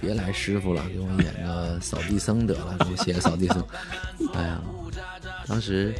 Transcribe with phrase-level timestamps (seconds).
[0.00, 3.64] 别来师傅了，给我演个扫地僧得了，给我写个扫地僧。
[4.34, 4.60] 哎呀，
[5.46, 5.94] 当时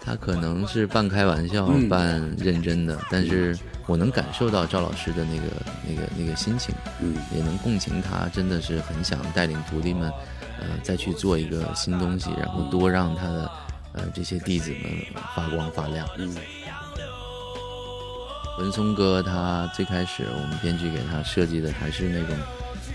[0.00, 5.46] 他可能是半开玩笑嗯半认真的，但是我能感受到赵老师的那个
[5.88, 10.10] 那个那个心情，嗯也能共情他，真的是很想带领徒弟们，
[10.58, 13.50] 呃，再去做一个新东西，然后多让他的
[13.92, 14.82] 呃这些弟子们
[15.34, 16.06] 发光发亮。
[16.18, 16.34] 嗯
[18.56, 22.36] 文松哥他最开始我们编剧给他设计的还是那种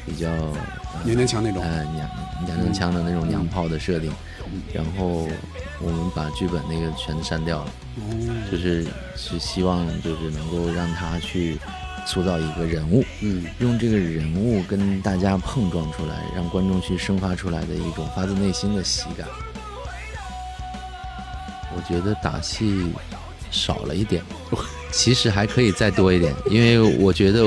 [0.10, 1.62] 比较呃娘娘腔那种。
[1.64, 2.10] 呃娘
[2.46, 4.10] 娘娘腔的那种娘炮的设定，
[4.74, 5.28] 然后
[5.82, 8.50] 我们把剧本那个全都删掉了，哦。
[8.50, 11.60] 就是是希望就是能够让他去
[12.08, 13.46] 塑造一个人物，嗯。
[13.60, 19.28] 用这个人物跟大家碰撞出来，让观众去生发出来的一种发自内心的喜感。
[21.76, 22.94] 我觉得打戏
[23.52, 24.24] 少了一点，
[24.92, 27.44] 其实还可以再多一点，因为我觉得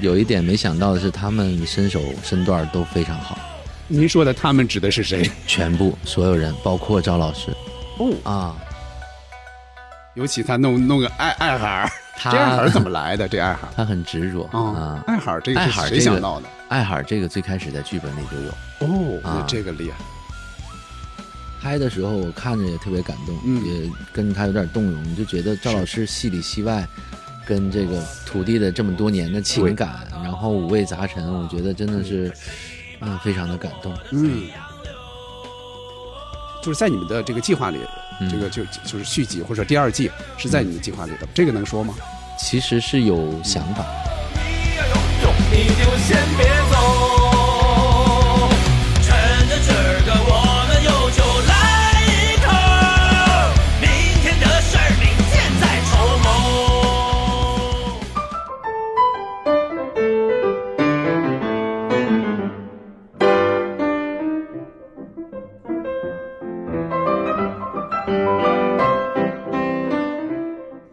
[0.00, 3.38] 有一点没想到的是，他们身手身段都非常好，
[3.88, 5.30] 您说的他们指的是谁？
[5.46, 7.50] 全部所有人，包括赵老师
[7.98, 8.56] 哦，啊，
[10.14, 13.28] 尤其他弄弄个爱爱孩儿，他这爱孩儿怎么来的？
[13.28, 16.48] 这爱孩儿他很执着啊啊，，爱孩儿这个是谁想到的？
[16.68, 18.50] 爱海这个最开始在剧本里就有。
[18.80, 19.96] 哦，那啊这个厉害。
[21.62, 23.64] 拍的时候我看着也特别感动，嗯。
[23.64, 26.84] 也跟他有点动容，就觉得赵老师戏里戏外，
[27.46, 32.32] 跟这个徒弟的这么多年的情感，然后五味杂陈，我觉得真的是，
[33.00, 33.96] 嗯，非常的感动。
[34.10, 34.48] 嗯，
[36.60, 37.78] 就是在你们的这个计划里，
[38.20, 38.28] 嗯。
[38.28, 41.94] 这个就就是续集或者第二季是在你们计划里的，这个能说吗？
[42.38, 43.86] 其实是有想法，
[44.34, 46.61] 你要有种，你就先别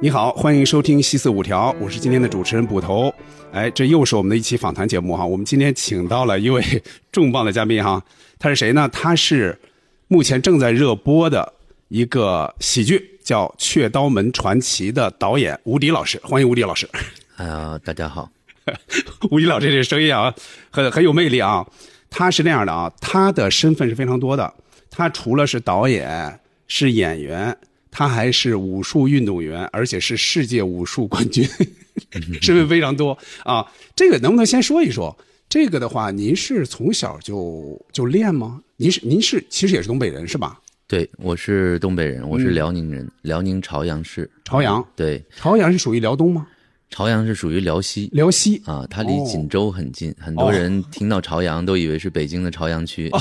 [0.01, 3.13] 你好，欢迎收听《西四五条》，我是今天的主持人捕头。
[3.51, 5.25] 哎，这又是我们的一期访谈节目哈。
[5.25, 6.63] 我们今天请到了一位
[7.11, 8.01] 重磅的嘉宾哈，
[8.39, 8.87] 他是谁呢？
[8.93, 9.59] 他是
[10.07, 11.51] 目前正在热播的
[11.89, 16.87] 一个喜剧，叫《雀刀门传奇》的导演吴迪老师，欢迎吴迪老师。
[17.35, 18.31] 哎呀，大家好，
[19.31, 20.33] 吴迪老师这声音啊，
[20.71, 21.67] 很很有魅力啊。
[22.09, 24.53] 他是那样的啊，他的身份是非常多的。
[24.89, 26.39] 他除了是导演、
[26.69, 27.57] 是演员，
[27.91, 31.47] 他还是武术运动员，而且是世界武术冠军，
[32.41, 33.65] 身份非常多啊。
[33.95, 35.17] 这个能不能先说一说？
[35.47, 38.61] 这个的话，您是从小就就练吗？
[38.77, 40.59] 您是您是其实也是东北人是吧？
[40.87, 44.29] 对我是东北人，我是嗯辽宁人，辽宁朝阳市。
[44.43, 46.47] 朝阳，对，朝阳是属于辽东吗？
[46.89, 48.09] 朝阳是属于辽西。
[48.11, 53.11] 辽西啊，它离哦锦州很近，很多人听到朝阳都以为是北京的朝阳区。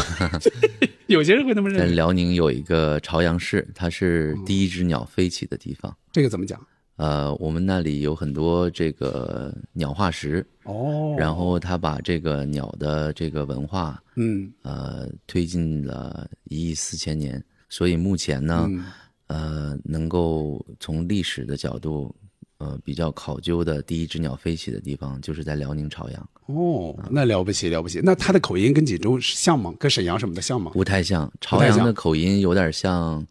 [1.06, 1.92] 有些人会那么认在为。
[1.94, 5.96] 辽宁有一个朝阳市，它是第一只鸟飞起的地方。
[6.12, 6.60] 这个怎么讲？
[6.96, 17.42] 呃，我们那里有很多这个鸟化石，哦，然后他把这个鸟的这个文化，嗯呃，推进了一亿四千年。
[17.68, 18.84] 所以目前呢，嗯
[19.28, 22.12] 呃，能够从历史的角度，
[22.58, 26.28] 呃，比较考究的第一只鸟飞起的地方，就是在辽宁朝阳。
[26.46, 28.00] 哦，那了不起了不起。
[28.02, 29.72] 那他的口音跟锦州像吗？
[29.78, 30.72] 跟沈阳什么的像吗？
[30.74, 33.24] 不太像，朝阳的口音有点像，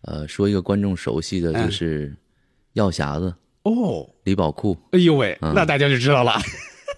[0.00, 2.16] 呃，说一个观众熟悉的嗯就是
[2.72, 6.40] 药匣子哦，李宝库，哎呦喂，嗯那大家就知道了。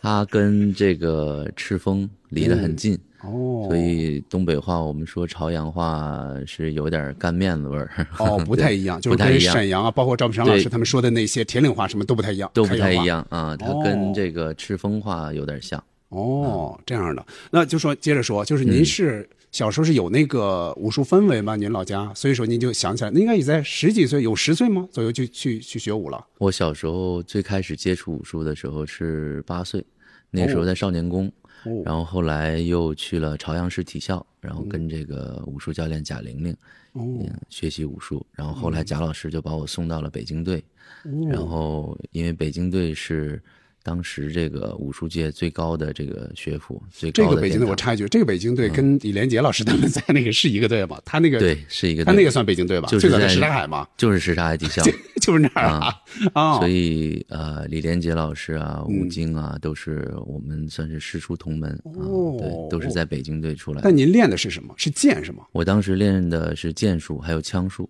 [0.00, 7.90] 他跟这个赤峰离得很近，哦，所以东北话我们说朝阳话是有点干面子味儿。
[8.18, 12.92] 哦， 不太一样，就是跟沈阳啊，包括赵本山老师他们说的那些铁岭话什么都不太一样，都不太。
[12.92, 15.82] 一样啊，它哦跟这个赤峰话有点像。
[16.10, 21.56] 哦，这样的，那就说接着说，就是嗯您是小时候是有那个武术氛围吗？
[21.56, 24.86] 您老家，所以说您就想起来，那应该也在十几岁，有十岁吗？
[24.90, 26.22] 左右就去去学武了。
[26.38, 29.82] 我小时候最开始接触武术的时候是八岁，
[30.30, 31.32] 那时候在少年宫，
[31.64, 36.53] 哦然后后来又去了朝阳市体校，然后跟这个武术教练贾玲玲，
[36.93, 37.03] 哦。
[37.20, 38.25] 嗯，学习武术。
[38.32, 40.62] 然后后来贾老师就把我送到了北京队，
[41.05, 43.43] 哦然后因为北京队是
[43.82, 51.00] 当时这个武术界最高的这个学府，最这个北京队，我插一句，这个北京队跟李连杰老师他们 在那个是一个队吗？
[51.05, 52.88] 他那个对是一个队他那个算北京队吧？
[52.88, 54.82] 就是在在什刹海嘛，就是什刹海技校。
[55.20, 55.94] 就是那儿啊
[56.32, 63.88] 啊，所以呃，李连杰老师啊，嗯吴京啊，都是我们算是师出同门啊、哦对，都是在北京队出来的。
[63.88, 64.75] 那您练的是什么？
[64.76, 65.44] 是剑是吗？
[65.52, 67.88] 我当时练的是剑术，还有枪术。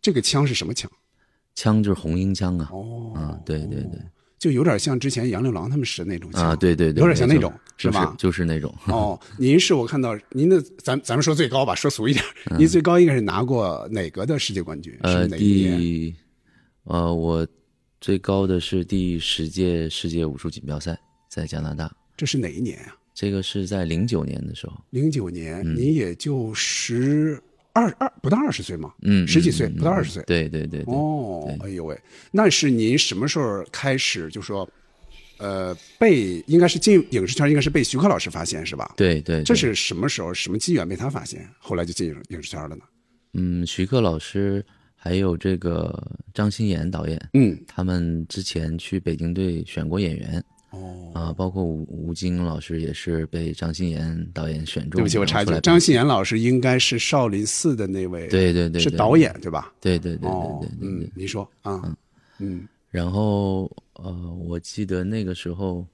[0.00, 0.90] 这个枪是什么枪？
[1.54, 4.00] 枪就是红缨枪啊，哦，啊，对对对，
[4.40, 8.14] 就有点像之前杨六郎他们使的那种腔啊，对对对，有点像那种，是吧？
[8.18, 8.74] 就是那种。
[8.86, 12.24] 哦，您是我看到您的，咱咱们说最高吧，说俗一点，
[12.58, 14.96] 您最高应该是拿过哪个的世界冠军？
[15.02, 15.28] 嗯呃？
[15.28, 16.14] 第
[16.84, 17.46] 呃，我
[18.00, 20.98] 最高的是第十届世界武术锦标赛，
[21.28, 22.96] 在加拿大，这是哪一年啊？
[23.12, 24.72] 这个是在零九年的时候。
[24.88, 27.38] 零九年，您也就十
[27.72, 30.22] 二二不到二十岁嘛，嗯，十几岁，嗯不到二十岁。
[30.26, 30.94] 对对对对。
[30.94, 31.98] 哦，哎呦喂，
[32.30, 34.68] 那是您什么时候开始就说，
[35.38, 38.92] 呃，被应该是进影视圈，应该是被徐克老师发现是吧？
[38.96, 42.82] 对对，对这是什么时候，什么机缘被他发现，后来就进影影视圈了呢？
[43.34, 44.64] 嗯，徐克老师
[44.96, 45.96] 还有这个
[46.34, 54.98] 张欣妍导演，嗯，他们之前去北京队选过演员哦，啊，包括吴吴京老师也是被张欣妍导演选中。
[54.98, 59.72] 对不起，我插一句张欣妍老师应该是少林寺的那位，对对对，是导演对吧？
[59.80, 60.70] 对对对对哦对。
[60.80, 61.96] 嗯，您说啊，
[62.38, 62.66] 嗯。
[62.90, 64.12] 然后呃，
[64.46, 65.86] 我记得那个时候，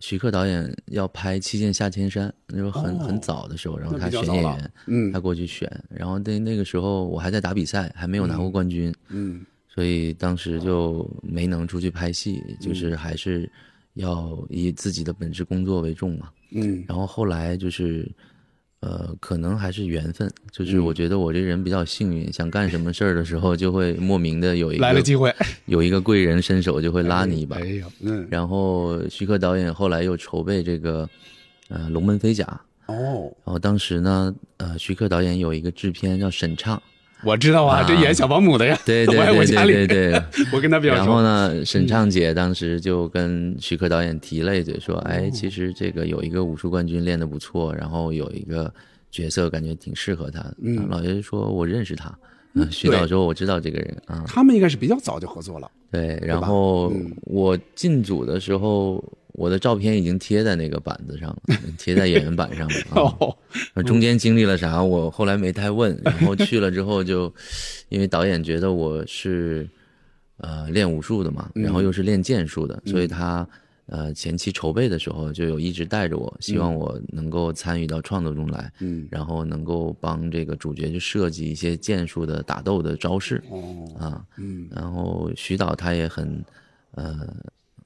[0.00, 2.98] 徐克导演要拍《七剑下天山》，那时候很、哦。
[3.00, 5.12] 很早的时候，然后他选演员，嗯。
[5.12, 9.44] 他过去选，然后那那个时候我还在打比赛，还没有拿过冠军，嗯。
[9.68, 13.48] 所以当时就没能出去拍戏，嗯就是还是
[13.98, 16.30] 要以自己的本职工作为重嘛。
[16.50, 18.10] 嗯然后后来就是，
[18.80, 25.34] 呃，可能还是缘分，嗯就是我觉得我这人比较幸运，想干什么事儿的时候，就会莫名的有一个来了机会，
[25.66, 27.66] 有一个贵人伸手就会拉你一把哎。
[27.66, 31.08] 呦，嗯，然后徐克导演后来又筹备这个，
[31.68, 32.44] 呃，《龙门飞甲》。
[32.92, 36.82] 哦，然后当时呢，呃，徐克导演有一个制片叫沈畅，
[37.24, 40.22] 我知道啊，啊这演小保姆的呀，对对对，对对对。
[40.52, 48.72] 我跟他比较然后，呢，沈畅姐当时就跟徐克导演提了一嘴，说：“哦哎，其实这个有一个武术冠军练得不错，然后有一个
[49.10, 52.12] 角色感觉挺适合他的。”嗯老爷说：“我认识他。”
[52.54, 54.24] 嗯，徐导说：“我知道这个人啊。
[54.26, 59.04] 他们应该是比较早就合作了，”对，然后嗯我进组的时候，
[59.38, 63.82] 我的照片已经贴在那个板子上了， 贴在演员板上了。
[63.84, 65.98] 中间经历了啥，我后来没太问。
[66.04, 67.32] 然后去了之后就，
[67.88, 69.68] 因为导演觉得我是
[70.38, 73.48] 呃练武术的嘛，然后又是练剑术的，所以他
[73.86, 83.62] 呃前期筹备的时候就有一直带着我，希望我能够参与到创作中来，嗯，然后能够帮这个主角去设计一些剑术的打斗的招式哦，
[83.98, 84.24] 啊。
[84.36, 86.44] 嗯然后徐导他也很
[86.92, 87.34] 呃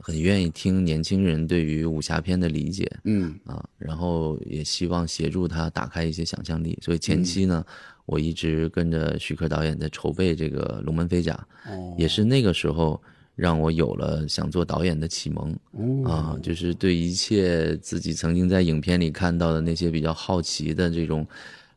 [0.05, 3.33] 很愿意听年轻人对于武侠片的理解，嗯。
[3.47, 6.77] 啊，然后也希望协助他打开一些想象力。
[6.83, 7.65] 所以前期呢，
[8.05, 11.33] 我一直跟着徐克导演在筹备这个《龙门飞甲》，
[11.73, 13.01] 哦，也是那个时候
[13.37, 16.11] 让我有了想做导演的启蒙哦。
[16.11, 21.25] 啊，就是对一切自己曾经在影片里看到的那些比较好奇的这种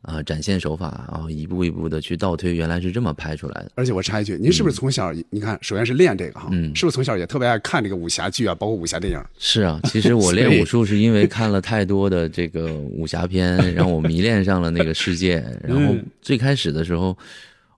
[0.06, 3.70] 啊展现手法，然后一步一步的去倒推，原来是这么拍出来的。
[3.74, 9.20] 而且我插一句，您是不是从小，你看，首先是练这个哈，嗯是不是从小也特别爱看这个武侠剧啊，包括武侠电影？
[9.38, 15.44] 是啊，其实我 练武术是因为看了太多的这个武侠片，让我迷恋上了那个世界。
[15.62, 17.16] 然后嗯最开始的时候，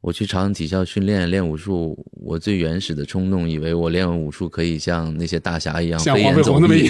[0.01, 6.89] 我去朝阳体校训练练武术，我最原始的冲动，以为我练武术可以像那些大侠一样飞飞檐走壁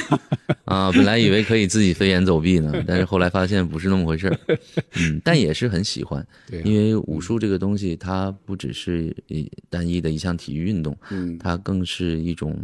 [0.67, 4.39] 啊，本来以为可以自己飞檐走壁呢，但是后来发现不是那么回事儿。
[5.01, 6.25] 嗯，但也是很喜欢，
[6.65, 12.57] 因为武术这个东西，它不只是一单一的一项体育运动，嗯它更是一种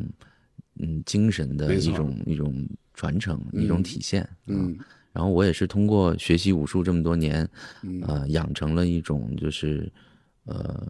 [0.79, 2.55] 嗯精神的一种一种
[2.93, 4.29] 传承，一种体现。
[4.47, 4.85] 嗯啊
[5.15, 7.49] 然后我也是通过学习武术这么多年，
[7.85, 9.89] 嗯呃，养成了一种就是
[10.45, 10.87] 呃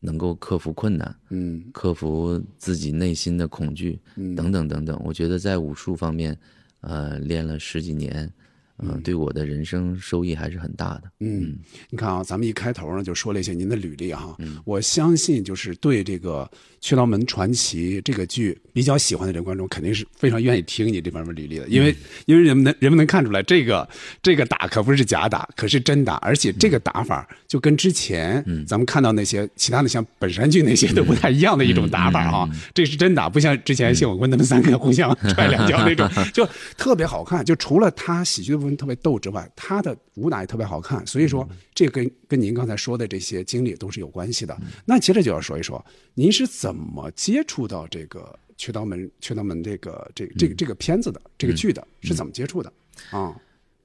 [0.00, 1.64] 能够克服困难，嗯。
[1.72, 4.34] 克服自己内心的恐惧，嗯。
[4.34, 5.00] 等等等等。
[5.04, 6.38] 我觉得在武术方面，
[6.80, 8.30] 呃，练了十几年，
[8.78, 11.10] 嗯，对我的人生收益还是很大的。
[11.20, 11.56] 嗯，
[11.88, 14.60] 你看啊，咱们一开头呢就说了一些您的履历哈，嗯。
[14.64, 16.44] 我相信就是对这个
[16.84, 23.88] 《雀刀门传奇》这个剧比较喜欢的这个观众，肯定是非常愿意听你这方面履历的，因为、嗯因为人们能人们能看出来，这个
[24.22, 37.42] 这个打可不是假打，可是真打，而且这个打法就跟之前嗯咱们看到那些其他的像本山剧那些都不太一样的一种打法啊，嗯这是真打，不像之前谢永坤他们三个互相踹两脚那种， 就特别好看。
[37.42, 41.06] 就除了他喜剧的部分特别逗之外，他的武打也特别好看。
[41.06, 44.56] 所以说，这跟跟您刚才说的这些经历都是有关系的。
[44.84, 48.20] 那接着就要说一说，您是怎么接触到这个
[48.56, 52.72] 《缺刀门》《缺刀门》这个这个这个这个片子的这个剧的，是怎么接触的？
[53.10, 53.34] 啊，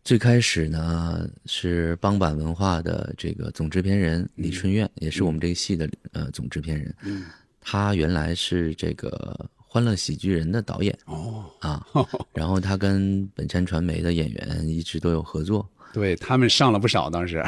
[0.03, 6.96] 最开始呢是邦版文化的这个总制片人李春苑，也是我们这个戏的呃总制片人。
[7.03, 7.25] 嗯，
[7.60, 9.10] 他原来是这个
[9.72, 11.86] 《欢乐喜剧人》的导演哦，啊，
[12.34, 15.67] 然后他跟本山传媒的演员一直都有合作。
[15.91, 17.43] 对他们上了不少，当时，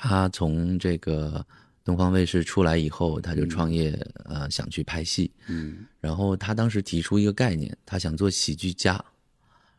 [0.00, 1.44] 他从这个
[1.84, 3.90] 东方卫视出来以后，他就创业，
[4.24, 5.30] 呃，想去拍戏。
[5.48, 5.84] 嗯。
[6.00, 9.04] 然后他当时提出一个概念，他想做喜剧加，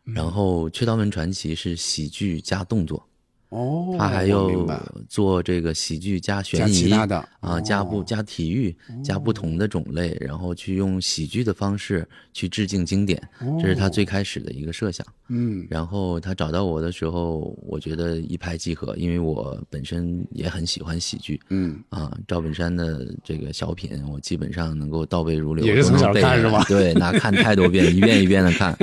[0.03, 0.13] 嗯。
[0.13, 3.08] 然后《雀刀门传奇》是喜剧加动作，
[3.49, 4.71] 哦，他还我有
[5.07, 7.29] 做这个喜剧加悬疑，加其他的。
[7.39, 13.21] 啊，加不哦加体育，加不同的种类，然后去用喜剧的方式去致敬经典，
[13.61, 15.05] 这是他最开始的一个设想。
[15.29, 15.65] 嗯。
[15.69, 21.39] 然后他找到我的时候，我觉得一拍即合，因为我本身也很喜欢喜剧。
[21.49, 21.79] 嗯。
[21.89, 22.15] 啊。
[22.27, 26.63] 赵本山的这个小品，我基本上能够倒背如流，也是从小看是吗？
[26.67, 28.77] 对，那看太多遍， 一遍一遍的看。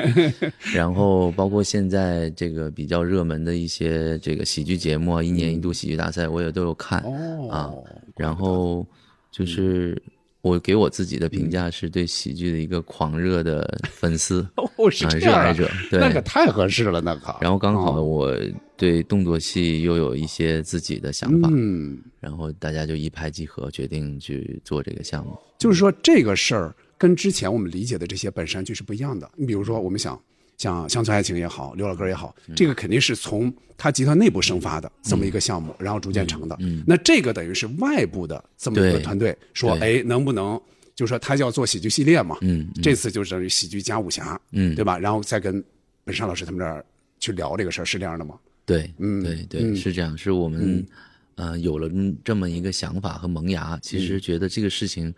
[0.75, 6.99] 然后包括现在这个比较热门的一些这个喜剧节目啊，一年一度喜剧大赛，我也都有看。
[7.01, 7.71] 哦啊
[8.17, 8.87] 然后
[9.31, 10.03] 就是
[10.41, 15.69] 我给我自己的评价是对喜剧的一个狂热的 粉丝哦是热爱者。
[15.91, 17.37] 对，那可太合适了，那可。
[17.39, 18.35] 然后刚好哦我
[18.79, 25.37] 对动作戏又有一些自己的想法，嗯，然后大家就一拍即合，决定去做这个项目。
[25.59, 29.31] 就是说这个事儿跟之前我们理解的这些本山剧是不一样的。
[29.37, 30.19] 你比如说，我们想
[30.59, 36.57] 像《乡村爱情》也好，《刘老根》也好，嗯这个肯定是从他集团内部生发的这么一个项目，然后逐渐成的。
[36.61, 40.61] 嗯那这个等于是外部的这么一个团队说，对哎，能不能
[40.95, 42.39] 就是说他要做喜剧系列嘛？
[42.41, 44.99] 嗯嗯这次就等于喜剧加武侠，嗯对吧？
[44.99, 45.63] 然后再跟
[46.05, 46.85] 本山老师他们这儿
[47.21, 48.39] 去聊这个事儿，是这样的吗？
[48.65, 50.87] 对，嗯对对，嗯是这样，是我们、
[51.35, 51.91] 呃有了
[52.25, 55.15] 这么一个想法和萌芽，其嗯实觉得这个事情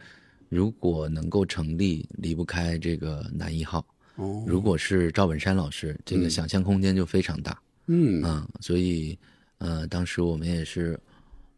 [0.49, 3.87] 如果能够成立，离不开这个男一号。
[4.19, 7.59] 哦，如果是赵本山老师，这个想象空间就非常大。
[7.87, 8.23] 嗯。
[8.23, 9.17] 啊，所以
[9.59, 10.99] 呃，当时我们也是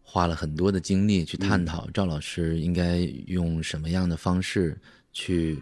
[0.02, 4.76] 花了很多的精力去探讨赵老师应该用什么样的方式
[5.12, 5.58] 去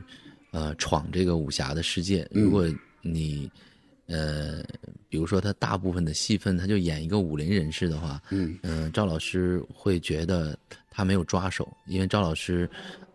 [0.50, 2.26] 呃闯这个武侠的世界。
[2.32, 2.66] 如果
[3.00, 3.50] 你
[4.06, 4.64] 呃，
[5.08, 8.58] 比如说他大部分的戏份他就演一个武林人士的话，嗯。
[8.62, 10.58] 呃，赵老师会觉得
[10.90, 12.68] 他没有抓手，因为赵老师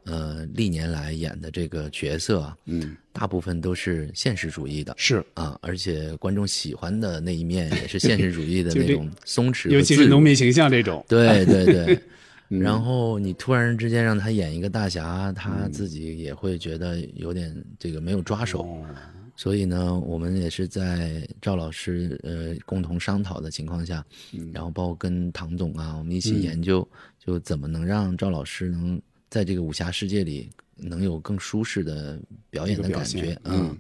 [0.06, 4.94] 呃历年来演的这个角色啊，嗯，大部分都是现实主义的。
[4.98, 12.00] 是，啊，而且观众喜欢的那一面也是现实主义的 那种松弛尤其是农民形象这种，对对对。
[12.50, 18.62] 嗯然后你突然之间让他演一个大侠，嗯他自己也会觉得有点这个没有抓手。
[18.62, 18.86] 哦
[19.36, 29.02] 所以呢，我们也是在赵老师呃共同商讨的情况下，嗯然后包括跟唐总啊，我们一起研究，就怎么能让赵老师能
[29.34, 32.20] 在这个武侠世界里能有更舒适的
[32.52, 33.78] 表演的感觉，嗯嗯。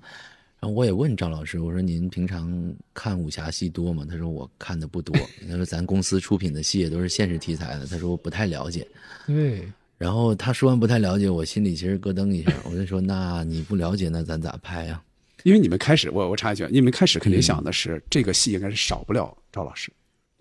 [0.59, 4.03] 然后我也问张老师，我说您平常看武侠戏多吗？
[4.09, 5.15] 他说我看的不多。
[5.47, 8.87] 他说咱公司出品的戏也都是现实题材的，他说我不太了解。
[9.27, 14.99] 对， 然后他说完不太了解，我心里其实咯噔一下，我就说那你不了解，那咱咋拍呀、
[15.43, 19.91] 因为你们开始，我我插一句，你们开始肯定想的是、这个戏应该是少不了赵老师，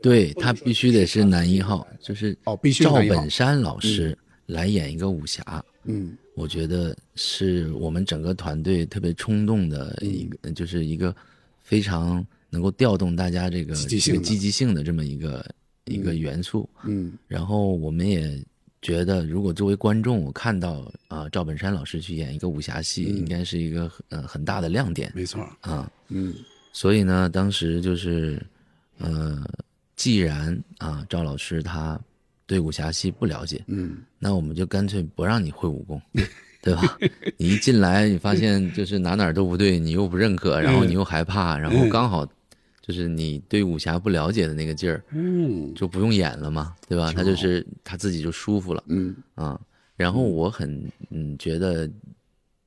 [0.00, 4.16] 对他必须得是男一号，就是哦必须赵本山老师
[4.52, 6.16] 来演一个武侠，嗯。
[6.34, 10.54] 我觉得是我们整个团队特别冲动的一个，嗯。
[10.54, 11.14] 就是一个
[11.62, 14.18] 非常能够调动大家这个积极性的。
[14.18, 15.44] 这个积极性的这么一个
[15.84, 16.68] 一个元素。
[16.84, 17.12] 嗯。
[17.26, 18.42] 然后我们也
[18.80, 25.12] 觉得，如果作为观众，我看到啊、赵本山老师去演一个武侠戏，应该是一个呃很大的亮点。
[25.14, 25.90] 没错，啊。
[26.08, 26.34] 嗯。
[26.72, 28.42] 所以呢，当时就是，
[28.96, 29.44] 呃，
[29.94, 32.00] 既然啊赵老师他
[32.52, 35.98] 对武侠戏不了解，嗯那我们就干脆不让你会武功，
[36.60, 36.98] 对吧？
[37.38, 42.26] 你一进来，你发现就是哪哪都不对，你又不认可，然后你又害怕，然后刚好
[42.82, 47.10] 就是你对武侠不了解的那个劲儿，嗯就不用演了嘛，对吧？
[47.16, 49.58] 他就是他自己就舒服了嗯啊。
[49.96, 51.88] 然后我很嗯觉得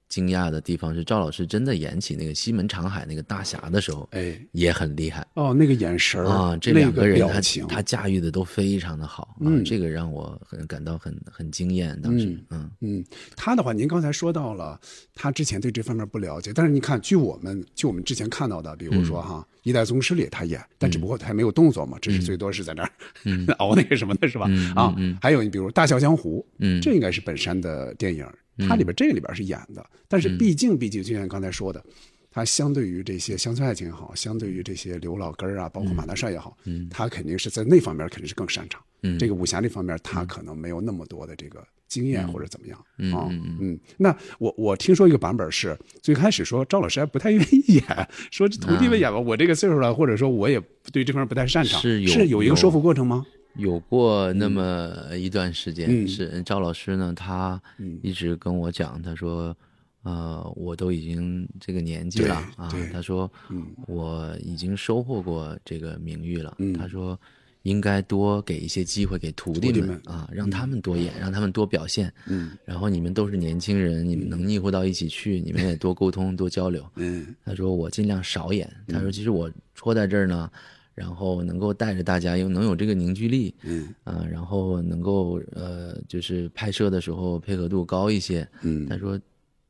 [0.09, 4.39] 惊讶的地方是，赵老师真的演起那个西门长海那个大侠的时候，哎。
[4.51, 5.25] 也很厉害。
[5.33, 9.63] 哦那个眼神啊，这两个人他他驾驭的都非常的好啊，嗯。
[9.65, 11.99] 这个让我很感到很很惊艳。
[12.01, 13.03] 当时，嗯嗯，
[13.35, 14.79] 他的话，您刚才说到了，
[15.13, 22.91] 他之前对这方面不了解，但是你看，据我们据我们之前看到的，比如说哈，一代宗师》里他演，但只不过他没有动作嘛，只是最多是在那儿、
[23.57, 24.47] 熬那个什么的是吧？
[24.75, 26.79] 啊，还有你比如《大笑江湖》，嗯。
[26.79, 28.25] 这应该是本山的电影，
[28.69, 31.83] 它里边这个里边是演的，但是毕竟毕竟就像刚才说的。
[32.29, 38.81] 他相对于这些乡村爱情也好，相对于这些刘老根儿啊，包括马大帅也好，嗯，他肯定是在那方面肯定是更擅长。
[39.03, 39.17] 嗯。
[39.17, 43.27] 这个武侠这方面他可能没有那么多的这个经验或者怎么样嗯啊。
[43.29, 43.57] 嗯嗯。
[43.61, 50.61] 嗯，那我我听说一个版本是最开始说赵老师还不太愿意演，说这徒弟们演吧，我这个岁数了，或者说我也
[50.91, 53.25] 对这方面不太擅长，是有是有一个说服过程吗？
[53.57, 56.05] 有过那么一段时间，嗯。
[56.05, 57.61] 是赵老师呢，他
[58.01, 59.55] 一直跟我讲，他说，
[60.03, 63.65] 呃，我都已经这个年纪了啊他说，嗯。
[63.87, 66.73] 我已经收获过这个名誉了，嗯。
[66.73, 67.17] 他说，
[67.65, 72.13] 应该多给一些机会给徒弟们啊，让他们多演，让他们多表现。
[72.27, 76.85] 嗯然后你们都是年轻人，你们能腻乎到一起去，你们也多沟通多交流。
[76.95, 78.71] 嗯他说我尽量少演。
[78.87, 80.47] 他说其实我戳在这儿呢，
[80.93, 88.47] 然后能够带着大家又能有这个凝聚力，嗯啊、然后能够呃就是拍摄的时候配合度高一些。
[88.61, 89.19] 嗯他说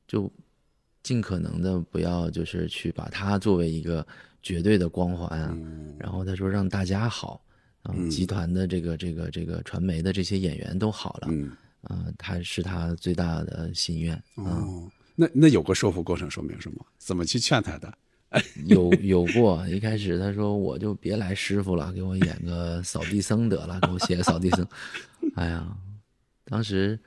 [0.05, 0.29] 就
[1.01, 4.05] 尽可能的不要就是去把它作为一个
[4.43, 5.57] 绝对的光环啊。
[5.97, 7.41] 然后他说让大家好。
[7.85, 11.51] 啊，集团的这个这个这个传媒的这些演员都好了，嗯
[11.81, 14.43] 啊，他是他最大的心愿啊。
[14.43, 16.85] 哦，那那有个说服过程说明什么？
[16.97, 17.93] 怎么去劝他的？
[18.65, 24.67] 有有过，一开始他说我就别来师傅了，给我演个扫地僧得了，给我写个扫地僧。
[25.37, 25.65] 哎呀，
[26.45, 26.99] 当时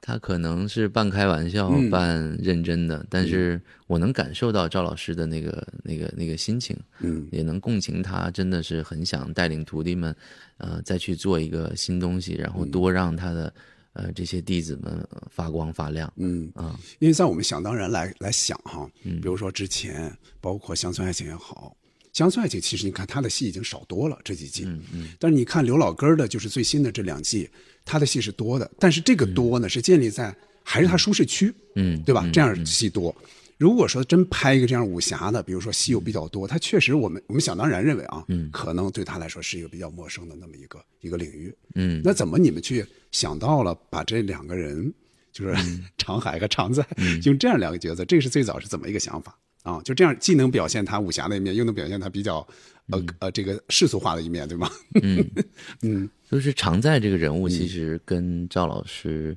[0.00, 1.90] 他可能是半开玩笑、嗯。
[1.90, 7.26] 半认真的，但是我能感受到赵老师的那个、那个、那个心情，嗯。
[7.32, 10.14] 也能共情他，真的是很想带领徒弟们，
[10.58, 13.52] 呃，再去做一个新东西，然后多让他的
[13.94, 16.12] 呃这些弟子们呃发光发亮。
[16.16, 21.76] 嗯啊，因为在我们想当然来来想哈，比如说之前包括《乡村爱情》也好，
[22.12, 25.08] 《乡村爱情》其实你看他的戏已经少多了这几季，嗯嗯。
[25.18, 27.48] 但是你看刘老根儿的，就是最新的这两季，
[27.86, 32.20] 他的戏是多的，但是这个多呢是建立在还是他舒适区，嗯，对吧？
[32.24, 33.14] 嗯这样戏多。
[33.56, 41.54] 如果说真拍一个这样武侠的，比如说戏又比较多，他确实我们我们想当然认为啊，嗯可能对他来说是一个比较陌生的那么一个一个领域。
[41.74, 44.92] 嗯，那怎么你们去想到了把这两个人，
[45.32, 46.86] 就是嗯 常海和常在，
[47.24, 49.80] 用这样两个角色，这是最早是怎么一个想法啊？
[49.82, 52.46] 就这样既能表现他武侠的一面，又能表现他比较
[52.90, 53.06] 呃嗯。
[53.20, 54.70] 呃这个世俗化的一面，对吗？
[56.30, 59.36] 就是常在这个人物，其实跟赵老师，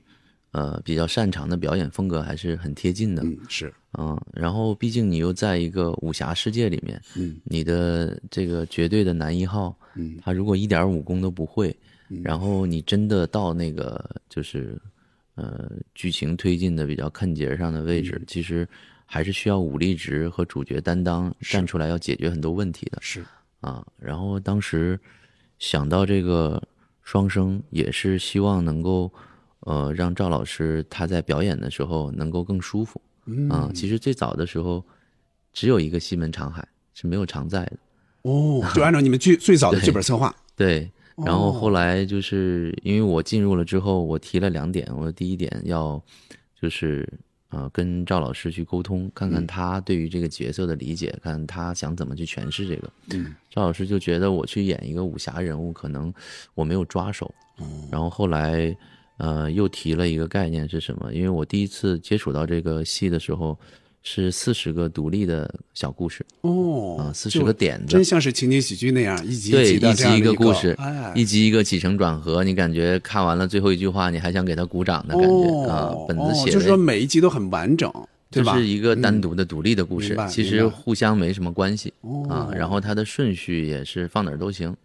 [0.52, 3.22] 呃，比较擅长的表演风格还是很贴近的。
[3.24, 11.76] 嗯，是，嗯，然后毕竟你又在一个武侠世界里面，嗯，你的这个绝对的男一号，嗯，他如果一点武功都不会，
[12.24, 14.82] 然后你真的到那个就是，
[15.36, 18.24] 呃，剧情推进的比较看节上的位置，嗯。
[18.26, 18.68] 其实
[19.06, 22.98] 还是需要武力值和主角担当站出来要解决很多问题的。
[23.02, 23.24] 是，
[23.62, 25.00] 啊，然后当时
[25.58, 26.62] 想到这个
[27.02, 29.12] 双生，也是希望能够
[29.62, 33.72] 呃让赵老师他在表演的时候能够更舒服嗯啊。
[33.74, 34.84] 其实最早的时候
[35.52, 37.78] 只有一个西门长海是没有常在的，
[38.24, 40.92] 哦，就按照你们剧 最早的剧本策划，对。
[41.26, 46.02] 然后哦后来就是因为我进入了之后，我提了两点，我第一点要
[46.58, 47.06] 就是
[47.50, 52.90] 呃跟赵老师去沟通，看嗯看他对于这个角色的理解，看他想怎么去诠释这个。
[53.12, 56.14] 嗯，赵老师就觉得我去演一个武侠人物，可能
[56.54, 57.34] 我没有抓手。
[57.60, 58.76] 嗯然后后来，
[59.18, 61.14] 呃，又提了一个概念是什么？
[61.14, 63.58] 因为我第一次接触到这个戏的时候，
[64.02, 77.92] 是四十个独立的小故事哦啊，，四十个点子真，像是情景喜剧那样一集对，一集一个故事哎，，一集一个起承转合，你感觉看完了最后一句话，你还想给他鼓掌的感觉啊哦，本子哦写的就是说每一集都很完整，
[78.32, 78.54] 对吧？
[78.54, 82.52] 就是一个单独的独立的故事，其实互相没什么关系哦啊。
[82.54, 84.70] 然后它的顺序也是放哪儿都行。
[84.70, 84.78] 啊，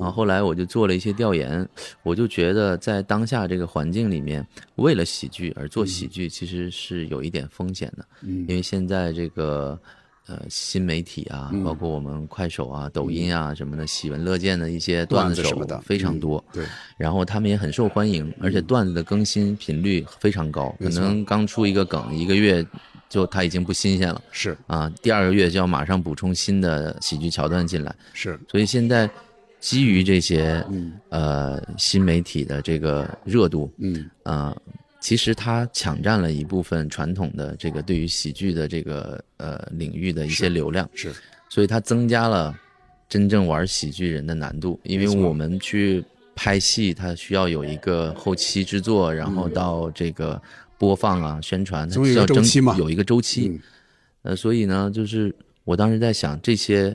[0.00, 1.68] 哦，后来我就做了一些调研，
[2.02, 9.78] 我就觉得在当下这个环境里面，为了喜剧而做喜剧，其实是有一点风险的，嗯因为现在这个
[10.26, 16.64] 呃新媒体啊，包括我们快手啊、抖音啊什么的，喜闻乐见的一些段子手非常多，对，
[16.96, 22.66] 然后他们也很受欢迎，而且段子的更新频率非常高，可能刚出一个梗一个月
[23.08, 24.56] 就它已经不新鲜了是。
[24.66, 27.94] 啊，第二个月就要马上补充新的喜剧桥段进来。
[28.12, 29.08] 是，所以现在
[29.60, 30.64] 基于这些
[31.08, 34.10] 呃新媒体的这个热度，嗯。
[34.24, 34.56] 啊、
[35.06, 41.12] 其实它抢占了一部分传统的这个对于喜剧的这个呃领域的一些流量，是，
[41.48, 42.52] 所以它增加了
[43.08, 50.42] 真正玩喜剧人的难度，因为我们去拍戏，它需要有一个后期制作，然后到这个
[50.76, 52.74] 播放啊、宣传，它需要争周期嘛。
[52.76, 53.46] 有一个周期。
[53.46, 53.60] 嗯。
[54.22, 56.92] 呃，所以呢，就是我当时在想，这些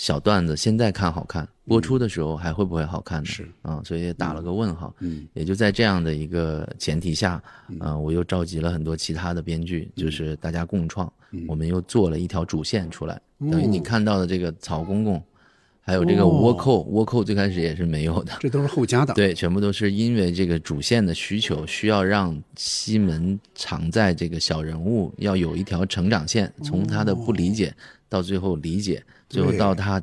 [0.00, 3.26] 小段子现在看好看，播出的时候还会不会好看呢？
[3.26, 3.46] 是。
[3.60, 4.94] 啊、所以也打了个问号。
[5.00, 5.28] 嗯。
[5.34, 7.40] 也就在这样的一个前提下，
[7.80, 10.02] 呃，我又召集了很多其他的编剧，嗯。
[10.02, 11.12] 就是大家共创，
[11.46, 13.50] 我们又做了一条主线出来，哦。
[13.50, 15.22] 等于你看到的这个曹公公，
[15.82, 27.70] 还有这个倭寇，倭寇最开始也是没有的，这都是后加的，对，全部都是因为这个主线的需求，需要让西门常在这个小人物要有一条成长线，从他的不理解
[28.08, 30.02] 到最后理解，最后到他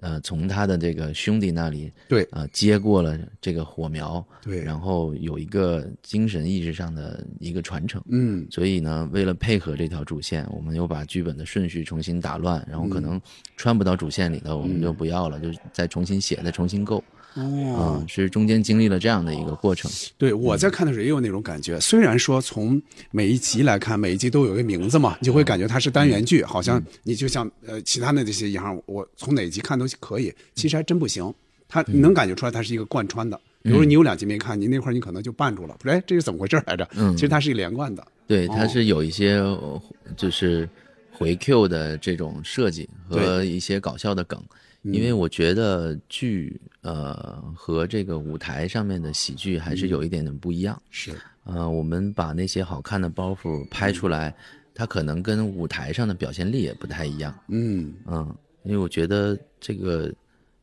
[0.00, 8.02] 呃从他的这个兄弟那里对呃接过了这个火苗，对然后有一个精神意识上的一个传承。
[8.08, 13.20] 嗯所以呢，为了配合这条主线，我们又把剧本的顺序重新打乱，然后可能
[13.56, 17.04] 穿不到主线里头，我们就不要了，就再重新写，再重新构。
[17.34, 19.90] 哦啊、是中间经历了这样的一个过程。
[20.18, 21.80] 对，我在看的时候也有那种感觉。
[21.80, 30.32] 虽然说从每一集来看，每一集都有一个名字嘛，你就会感觉它是单元剧，好像你就像呃其他的这些一样，我从哪集看都可以。
[30.54, 31.32] 其实还真不行，
[31.68, 33.40] 它你能感觉出来它是一个贯穿的。
[33.62, 35.94] 比如说你有两集没看，你那块儿你可能就绊住了，不是？
[35.94, 36.88] 哎，这是怎么回事来着？
[37.12, 38.04] 其实它是一连贯的。
[38.26, 39.80] 对，哦它是有一些呃
[40.16, 40.68] 就是
[41.12, 44.42] 回 Q 的这种设计和一些搞笑的梗，
[44.82, 50.80] 因为我觉得剧呃和这个舞台上面的喜剧还是有一点点不一样。
[50.90, 51.12] 是，
[51.44, 54.34] 呃，我们把那些好看的包袱拍出来，
[54.74, 57.32] 它可能跟舞台上的表现力也不太一样。
[57.48, 57.94] 嗯。
[58.06, 60.12] 嗯，因为我觉得这个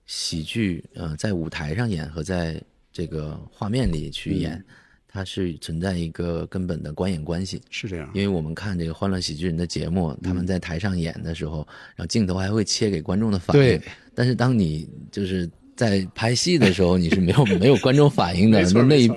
[0.05, 4.61] 喜剧，呃，在舞台上演和在这个画面里去演，
[5.11, 7.59] 它是存在一个根本的观演关系。
[7.71, 8.09] 是这样。
[8.13, 13.81] 因为我们看这个《欢乐喜剧人》的节目，他们在台上演的时候，然后镜头还会切给观众的反应对。
[14.13, 18.65] 但是当你就是在拍戏的时候，你是没有没有观众反应的没。
[18.65, 19.11] 错那那一，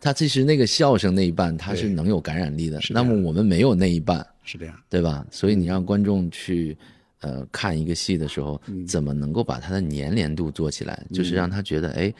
[0.00, 2.78] 他其实那个笑声那一半，他是能有感染力的。
[2.90, 4.74] 那么我们没有那一半，是这样。
[4.90, 5.26] 对吧？
[5.30, 6.76] 所以你让观众去，
[7.20, 11.06] 呃，看一个戏的时候，嗯怎么能够把它的粘连度做起来？
[11.12, 12.12] 就是让他觉得，哎，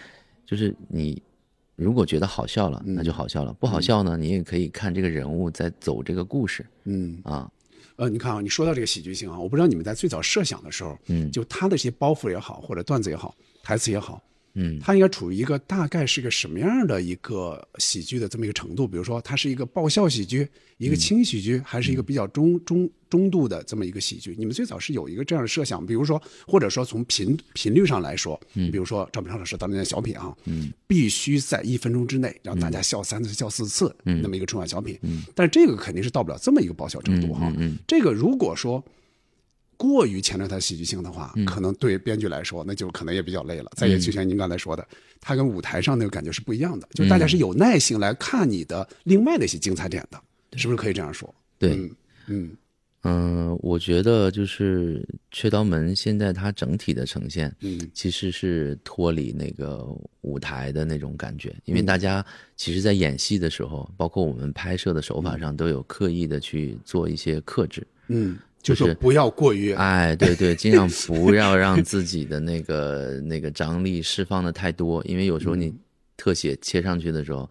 [0.46, 1.20] 就是你
[1.78, 7.48] 如果觉得好笑了，嗯那就好笑了；不好笑呢，你也可以看这个人物在走这个故事嗯，啊。
[7.94, 11.30] 呃，你看啊，你说到这个喜剧性啊，我不知道你们在最早设想的时候，嗯。
[11.30, 14.20] 就他的这些包袱也好，或者段子也好，台词也好，
[14.54, 14.78] 嗯。
[14.80, 18.86] 它应该处于一个大概是个什么样的一个喜剧的这么一个程度？
[18.86, 24.34] 比如说，它是一个爆笑喜剧，一个轻喜剧，还是一个比较中中中度的这么一个喜剧？
[24.38, 38.84] 你们最早是有一个这样的设想，比如说，或者说从频频率上来说，比如说赵本山老师当年的小品啊，嗯，必须在一分钟之内让大家笑三次、笑四次，嗯，那么一个春晚小品，嗯，但是这个肯定是到不了这么一个爆笑程度哈，嗯，这个如果说。
[39.78, 43.70] 过于强调它的喜剧性的话，可能对编剧来说，那就可能也比较累了。
[43.76, 44.86] 再也就像您刚才说的，
[45.20, 50.20] 它跟舞台上那个感觉是不一样的，就大家是有耐心来看你的另外的一些精彩点的，
[50.58, 51.34] 是不是可以这样说？
[51.58, 52.56] 对，嗯嗯。
[53.04, 57.88] 嗯、我觉得就是《雀刀门》现在它整体的呈现，嗯。
[57.94, 59.86] 其实是脱离那个
[60.22, 67.86] 舞台的那种感觉，因为大家其实，在演戏的时候，包括我们拍摄的手法上，都有刻意的去做一些克制。
[68.08, 68.36] 嗯，
[68.74, 75.74] 就是不要过于哎，对对，尽量不要让自己的那个那个张力释放的太多，因为有时候你
[76.16, 77.48] 特写切上去的时候，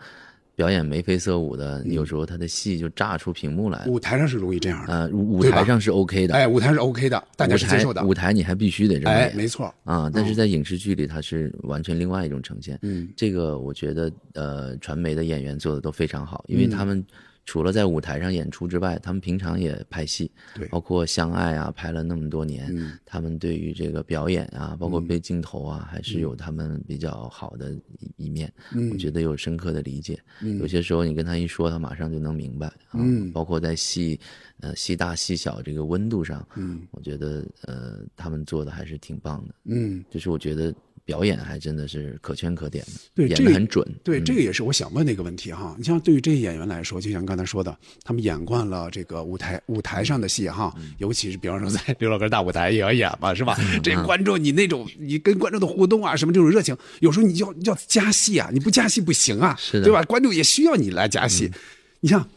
[0.55, 3.91] 表演眉飞色舞的，有时候他的戏就炸出屏幕来了。
[3.91, 4.93] 舞台上是容易这样的。
[4.93, 8.03] 呃，舞台上是 OK 的，哎，舞台是 OK 的，大家接受的。
[8.03, 9.73] 舞台你还必须得这么哎，演没错。
[9.83, 12.77] 啊，但是在影视剧里，它是完全另外一种呈现。
[12.81, 17.05] 嗯这个我觉得，呃，传媒的演员做的都非常好，因为嗯他们
[17.47, 27.71] 除了在舞台上演出之外，他们平常也拍戏，对包括《相爱》啊，拍了那么多年，嗯他们对于这个表演啊，包括对镜头啊，还是有他们比较好的
[28.17, 28.53] 一一面。
[28.73, 30.19] 嗯我觉得有深刻的理解。
[30.41, 32.99] 嗯有些时候你跟他一说，他马上就能明白啊。
[32.99, 34.19] 嗯包括在戏，
[34.59, 39.55] 呃，戏大戏小这个温度上，嗯我觉得呃，他们做的还是挺棒的。
[39.63, 40.75] 嗯，就是我觉得
[41.07, 42.83] 表演还真的是可圈可点
[43.15, 43.95] 的，演对这个的很准。
[44.03, 45.73] 对，嗯这个也是我想问的一个问题哈。
[45.77, 53.55] 你像对于这些演员来说，就像刚才说的，他们演惯了这个舞台舞台上的戏哈，嗯尤其是比方说在刘老根大舞台也要演嘛，是吧？
[53.57, 60.03] 嗯这观众你那种你跟观众的互动啊，什么这种热情，有时候你要要加戏啊，你不加戏不行啊，是的嗯对吧？
[60.03, 61.49] 观众也需要你来加戏。
[62.01, 62.27] 你像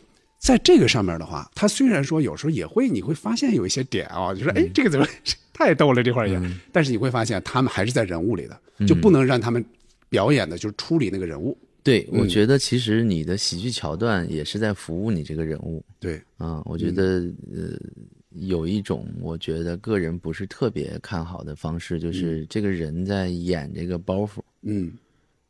[0.41, 4.65] 在这个上面的话，他虽然说有时候也会，你会发现有一些点啊，就说嗯。
[4.65, 5.07] 哎，这个怎么
[5.53, 6.41] 太逗了这块儿也，
[6.73, 9.63] 但是你会发现他们还是在人物里的，就不能让他们
[10.09, 11.57] 表演的就是处理那个人物。
[11.83, 15.85] 对，我嗯觉得其实你的喜剧桥段也是在服务你这个人物。
[15.99, 16.63] 对，啊。
[16.65, 17.23] 我觉得
[17.55, 17.79] 呃，
[18.37, 24.93] 有一种我觉得个人不是特别看好的方式，就是这个人在演这个包袱，嗯，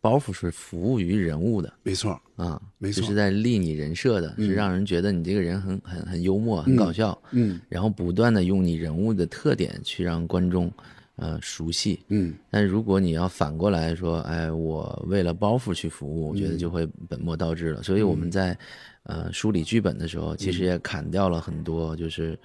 [0.00, 10.72] 包袱是服务于人物的没错，啊，没错就是在立你人设的，是让人觉得你这个人很很很幽默、很搞笑，嗯然后不断的用你人物的特点去让观众
[11.16, 12.00] 呃熟悉。
[12.08, 17.82] 嗯但如果你要反过来说，哎，我为了包袱去服务，我觉得就会本末倒置了。
[17.82, 18.56] 所以我们在
[19.02, 22.38] 呃梳理剧本的时候，其实也砍掉了很多，就是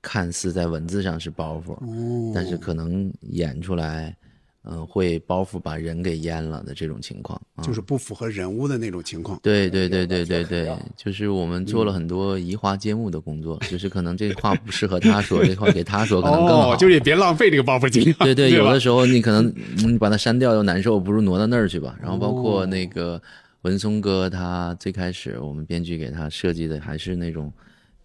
[0.00, 4.16] 看似在文字上是包袱，哦但是可能演出来，
[4.64, 7.64] 嗯、会包袱把人给淹了的这种情况啊。
[7.64, 9.38] 就是不符合人物的那种情况。
[9.42, 16.74] 对对对对对对，就是我们做了很多移花接木的工作，就是可能这话不适合他说，这话给他说可能更好。
[16.74, 19.46] 哦，就是也别浪费这个包袱，尽量对对，有的时候你可能
[19.78, 21.98] 嗯你把它删掉又难受，不如挪到那儿去吧。
[22.00, 23.20] 然后包括那个
[23.62, 27.52] 文松哥，他最开始我们编剧给他设计的还是那种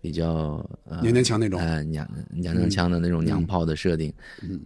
[0.02, 4.14] 比较呃娘娘腔那种呃娘娘娘腔的那种娘炮的设定，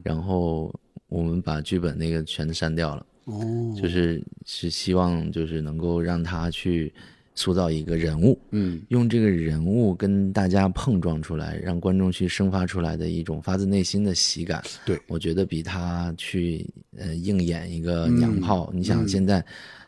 [0.03, 0.73] 然后
[1.11, 3.05] 我们把剧本那个全删掉了。
[3.25, 6.91] 哦，就是是希望就是能够让他去
[7.35, 14.63] 塑造一个人物，嗯用这个人物跟大家碰撞出来，让观众去生发出来的一种发自内心的喜感。
[14.85, 16.65] 对我觉得比他去
[16.97, 19.43] 呃硬演一个娘炮，你想现在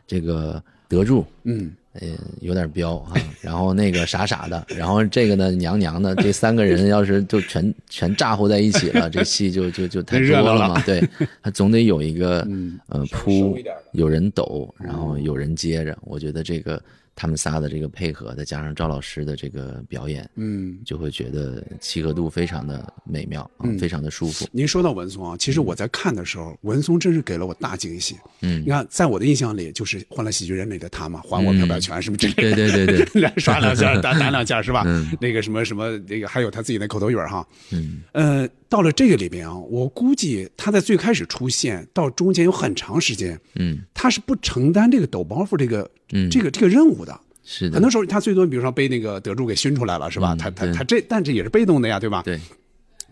[0.06, 1.24] 这个德柱。
[1.42, 2.08] 嗯，呃，
[2.40, 10.82] 有点彪啊，然后那个傻傻的，然后这个呢娘娘的，这三个人要是就全全咋呼在一起了，这戏就就就太多热闹了嘛。
[10.86, 11.02] 对，
[11.40, 12.46] 他总得有一个
[12.88, 13.56] 呃扑，
[13.92, 15.96] 有人抖，然后有人接着。
[16.02, 16.82] 我觉得这个
[17.16, 24.46] 他们仨的这个配合，再加上赵老师的这个表演，嗯，就会觉得契合度非常的美妙啊，非常的舒服。
[24.50, 28.16] 您说到文松啊，其实我在看的时候，文松真是给了我大惊喜。
[28.40, 28.62] 嗯。
[28.62, 34.82] 你看，在我的印象里，就是《欢乐喜剧人》里的他嘛，还我飘飘拳什么之类的，对对对对，来 耍两下， 打打两下是吧？
[34.86, 35.16] 嗯。
[35.20, 37.46] 那个什么什么，那个还有他自己那口头语儿哈。
[37.70, 38.02] 嗯。
[38.12, 47.20] 呃，到了这个里边啊，我估计他在最开始出现到中间有很长时间，嗯他是不承担这个抖包袱这个、嗯这个这个任务的。
[47.44, 50.34] 是的很，多时候他最多比如说被那个德柱给熏出来了是吧？
[50.34, 52.20] 嗯他他他这但这也是被动的呀，对吧？
[52.24, 52.36] 对，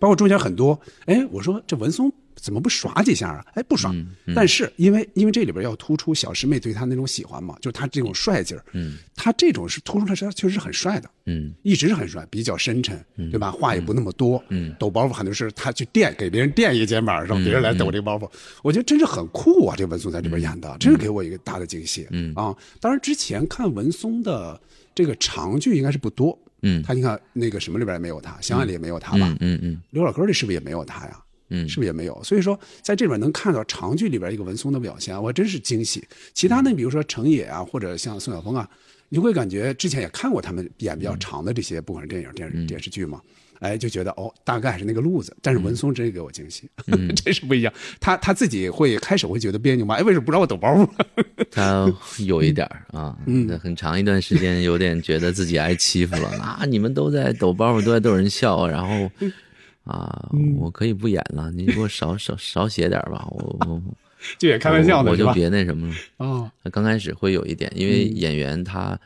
[0.00, 3.46] 包括中间很多，哎，我说这文松怎么不耍几下啊？
[3.54, 3.94] 哎，不耍。
[4.34, 12.98] 但是因为因为这里边要突出小师妹对他那种喜欢嘛，就是他这种帅劲儿，嗯，他这种是突出他是确实是很帅的，嗯一直是很帅，比较深沉，
[13.30, 13.52] 对吧？
[13.52, 18.28] 话也不那么多，嗯抖包袱很多是他去垫给别人垫一肩膀，让别人来抖这个包袱，
[18.64, 19.76] 我觉得真是很酷啊！
[19.78, 24.60] 这文松在这边演的，真是给我一个大的惊喜，嗯啊，当然之前看文松的
[24.94, 31.18] 这个长剧应该是不多，嗯他你看那个什么里边也没有他，相爱里也没有他吧嗯，嗯嗯刘老根里是不是也没有他呀？
[31.52, 32.20] 嗯，是不是也没有？
[32.24, 36.02] 所以说，在这里边能看到长剧里边一个文松的表现，我真是惊喜。
[36.32, 38.68] 其他的，比如说程野啊，或者像宋晓峰啊，
[39.10, 43.20] 你会感觉之前也看过他们演比较长的这些，不管是电影、电视、电视剧嘛，
[43.60, 45.36] 哎，就觉得哦，大概还是那个路子。
[45.42, 46.68] 但是文松真是给我惊喜，
[47.14, 47.72] 真是不一样。
[48.00, 49.96] 他他自己会开始会觉得别扭吗？
[49.96, 50.88] 哎，为什么不让我抖包袱？
[51.52, 56.64] 他有一点儿啊，嗯，很长一段时间有点觉得自己挨欺负了啊！
[56.66, 59.10] 你们都在抖包袱，都在逗人笑，然后
[59.84, 63.82] 啊，我可以不演了，你给我少少少写点儿吧，我我
[64.38, 65.10] 就也开玩笑的？
[65.10, 65.94] 我我就别那什么了。
[66.18, 68.98] 哦，他刚开始会有一点，因为演员他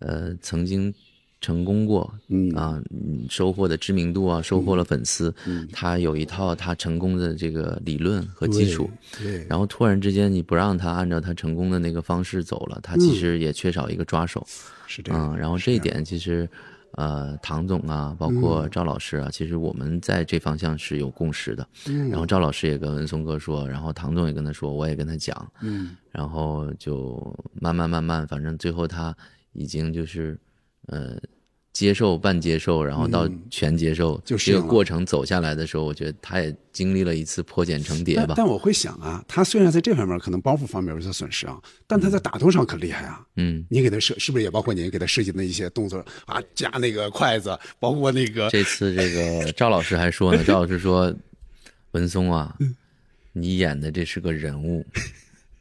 [0.00, 0.92] 呃曾经
[1.40, 5.32] 成功过，嗯啊，嗯收获的知名度啊，收获了粉丝，
[5.72, 8.90] 他有一套他成功的这个理论和基础。
[9.22, 14.44] 对，然后突然之间你不让他按照他成功的那个方式走了，他其实也缺少一个抓手。
[14.86, 15.32] 是这样。
[15.32, 16.48] 嗯，然后这一点其实，
[16.96, 21.66] 呃，唐总啊，包括赵老师啊，其实我们在这方向是有共识的。
[21.86, 29.16] 嗯然后赵老师也跟文松哥说，然后唐总也跟他说，我也跟他讲，嗯然后就慢慢慢慢，反正最后他
[29.52, 30.38] 已经就是，
[30.86, 31.16] 呃。
[31.74, 38.26] 接受半接受，然后到全接受，这个就是这个过程走下来的时候，我觉得他也经历了一次破茧成蝶吧。
[38.28, 43.26] 但但我会想啊，他虽然在这方面可能包袱方面有些损失啊，但他在打斗上可厉害啊。
[43.34, 45.98] 嗯，你给他设是不是也包括你给他设计的一些动作？
[46.26, 51.12] 啊，夹那个筷子，包括那个这次这个 赵老师还说呢，赵老师说，
[51.90, 52.56] 文松啊，
[53.32, 54.86] 你演的这是个人物，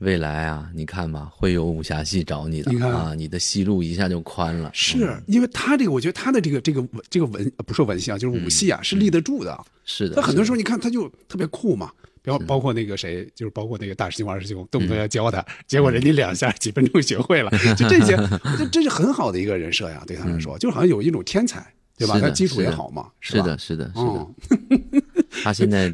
[0.03, 2.91] 未来啊，你看吧，会有武侠戏找你的你看。
[2.91, 4.69] 啊，你的戏路一下就宽了。
[4.73, 9.57] 是因为他这个，我觉得他的这个这个文这个文呃不是文戏啊，就是武戏啊，是立得住的。
[9.85, 11.89] 是的，他很多时候候你看他就特别酷嘛，
[12.23, 18.15] 包包括那个谁，就是包括那个大师兄二师兄，动不动要教他，结果人家两下几分钟学会了， 就这些，
[18.57, 21.65] 这这是很好的一个人设呀，对他来说，就好像有一种天才，
[21.97, 22.19] 对吧？
[22.19, 24.01] 他基础也好嘛，是的，是的，是的。
[24.01, 24.35] 哦，
[25.43, 25.93] 他现在，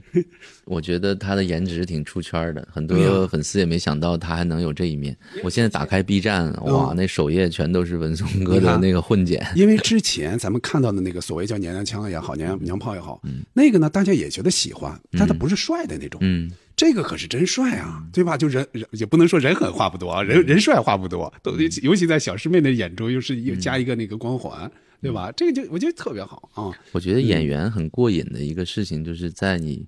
[0.66, 5.16] 我觉得他的颜值挺出圈的，很多粉丝也没想到他还能有这一面。
[5.44, 9.46] 我现在打开 B 站，哇，那首页全都是文松哥的那个混剪。
[9.56, 13.22] 因为 之前咱们看到的那个所谓叫娘娘腔也好，娘娘炮也好，
[13.54, 16.20] 那个呢大家也觉得喜欢，但他不是帅的那种。
[16.24, 18.38] 嗯，这个可是真帅啊，对吧？
[18.38, 25.32] 就人人也不能说人狠话不多啊，人人帅话不多，都尤其在小师妹的眼中，又是又加一个那个光环，对吧？
[25.32, 26.72] 这个就我觉得特别好啊。
[26.92, 29.88] 我觉得演员很过瘾的一个事情，就是在你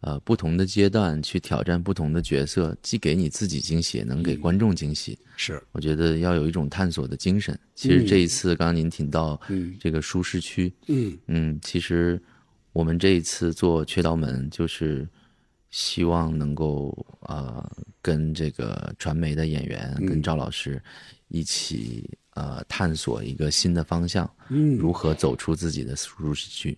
[0.00, 5.18] 呃不同的阶段去挑战不同的角色，既给你自己惊喜，也能给观众惊喜。
[5.36, 7.58] 是，我觉得要有一种探索的精神。
[7.74, 12.20] 其实这一次，刚刚您提到嗯这个舒适区，嗯嗯，其实
[12.72, 15.08] 我们这一次做缺刀门，就是
[15.70, 17.64] 希望能够呃
[18.02, 20.82] 跟这个传媒的演员、跟赵老师
[21.28, 26.76] 一起呃探索一个新的方向，嗯，如何走出自己的舒适区。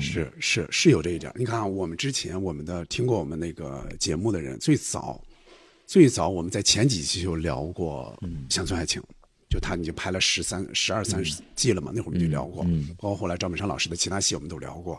[0.00, 1.30] 是是是有这一点。
[1.36, 5.22] 你看啊，我们之前我们的听过我们那个节目的人，最早
[5.86, 8.18] 最早我们在前几期就聊过
[8.54, 9.02] 《乡村爱情》，
[9.50, 12.64] 就他已经拍了十三、十二三十季了嘛，那会儿我们就聊过，
[12.96, 14.98] 包括后来赵本山老师的其他戏我们都聊过。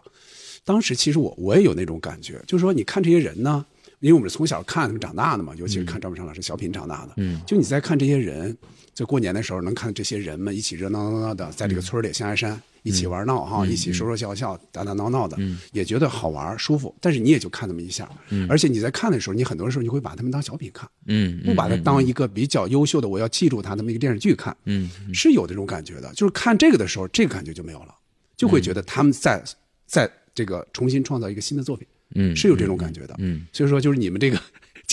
[0.64, 3.66] 当时其实我我也有那种感觉，就是说你看这些人呢，
[4.00, 8.56] 因为我们是从小看他们长大的嘛，尤其是看赵本山老师小品长大的，嗯，就你在看这些人，
[8.94, 15.38] 在过年的时候能看这些人们一起热闹闹闹的在这个村里象牙山一起玩闹哈，一起说说笑笑打打闹闹的，
[15.72, 18.10] 也觉得好玩舒服，但是你也就看那么一下，
[18.50, 27.96] 而且你在看的时候，你很多时候你会把他们当小品看，嗯，不把它当一个比较优秀的我要记住它那么一个电视剧看，嗯，是有这种感觉的，就是看这个的时候，这个感觉就没有了，
[28.36, 29.42] 就会觉得他们在
[29.88, 34.38] 在这个重新创造一个新的作品，嗯是有这种感觉的，嗯，所以说就是你们这个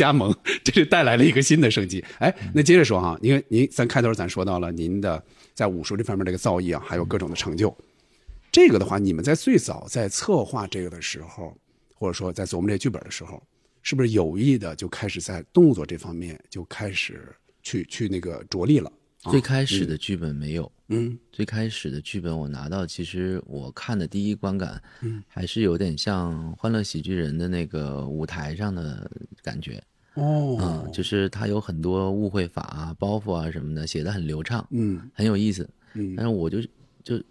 [0.01, 0.35] 加盟，
[0.65, 2.03] 这是带来了一个新的生机。
[2.21, 7.77] 哎，那接着说哈，因为您咱开头咱说到了您的在武术这方面这个造诣啊，还有各种的成就，
[8.51, 11.55] 这个的话，你们在最早在策划这个的时候，
[11.95, 13.43] 或者说在琢磨这剧本的时候，
[13.83, 17.29] 是不是有意的就开始在动作这方面就开始
[17.63, 18.91] 去去那个着力了？
[19.23, 21.19] 啊最开始的剧本没有，嗯。
[21.31, 29.11] 最开始的剧本我拿到，其实我看的第一观感，嗯，还是有点像《欢乐喜剧人》的那个舞台上的
[29.43, 29.83] 感觉，
[30.15, 35.69] 哦嗯，就是它有很多误会法啊、包袱啊什么的，写的很流畅，嗯很有意思。
[35.95, 36.15] 嗯。
[36.17, 36.61] 但是我就
[37.05, 37.23] 就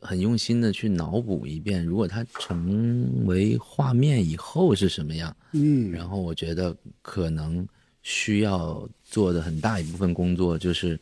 [0.00, 7.66] 很用心的去脑补一遍，如果它成为画面以后是什么样，嗯然后我觉得可能
[8.02, 10.98] 需要做的很大一部分工作，就是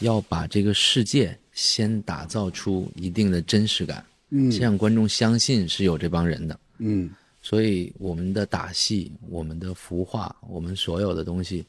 [0.00, 6.58] 要把这个世界先打造出一定的真实感，嗯先让观众相信是有这帮人的。
[6.78, 11.64] 嗯所以我们的打戏、我们的服化、我们所有的东西，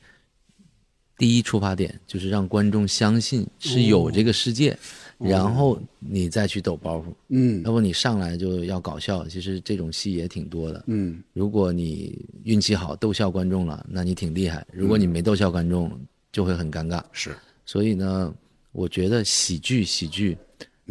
[1.18, 4.78] 第一出发点就是让观众相信是有这个世界，
[5.20, 7.14] 然后你再去抖包袱。
[7.30, 10.84] 嗯要不你上来就要搞笑，其实这种戏也挺多的。
[10.88, 15.92] 嗯如果你运气好逗笑观众了，那你挺厉害；如果你没逗笑观众，
[16.32, 17.04] 就会很尴尬。
[17.12, 17.38] 是
[17.68, 18.34] 所以呢，
[18.72, 20.38] 我觉得喜剧，喜剧，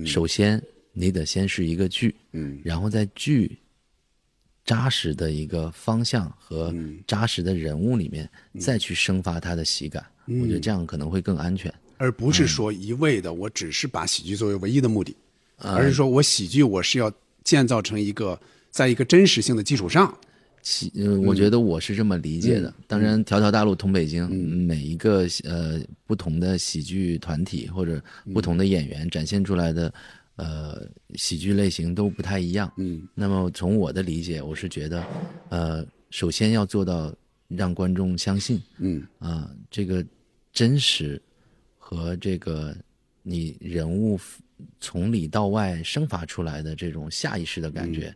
[0.05, 0.63] 首先
[0.93, 2.61] 你得先是一个剧，嗯。
[2.63, 3.59] 然后在剧
[4.63, 6.75] 扎实的一个方向和
[7.07, 8.29] 扎实的人物里面，
[8.61, 10.05] 再去生发它的喜感。
[10.27, 11.73] 我觉得这样可能会更安全。
[11.97, 15.17] 而不是说一味的我只是把喜剧作为唯一的目的，
[15.57, 17.11] 而是说我喜剧我是要
[17.43, 18.39] 建造成一个
[18.71, 20.15] 在一个真实性的基础上，
[20.67, 22.75] 喜，呃，我觉得我是这么理解的。
[22.89, 24.29] 当然，条条大路通北京，
[24.67, 28.03] 每一个呃不同的喜剧团体或者
[28.35, 29.95] 不同的演员展现出来的
[30.35, 32.71] 呃喜剧类型都不太一样。
[32.79, 33.07] 嗯。
[33.15, 35.05] 那么从我的理解，我是觉得，
[35.51, 37.15] 呃，首先要做到
[37.47, 39.07] 让观众相信嗯。
[39.21, 40.05] 啊、这个
[40.53, 41.23] 真实
[41.79, 42.77] 和这个
[43.23, 44.19] 你人物
[44.81, 48.13] 从里到外生发出来的这种下意识的感觉，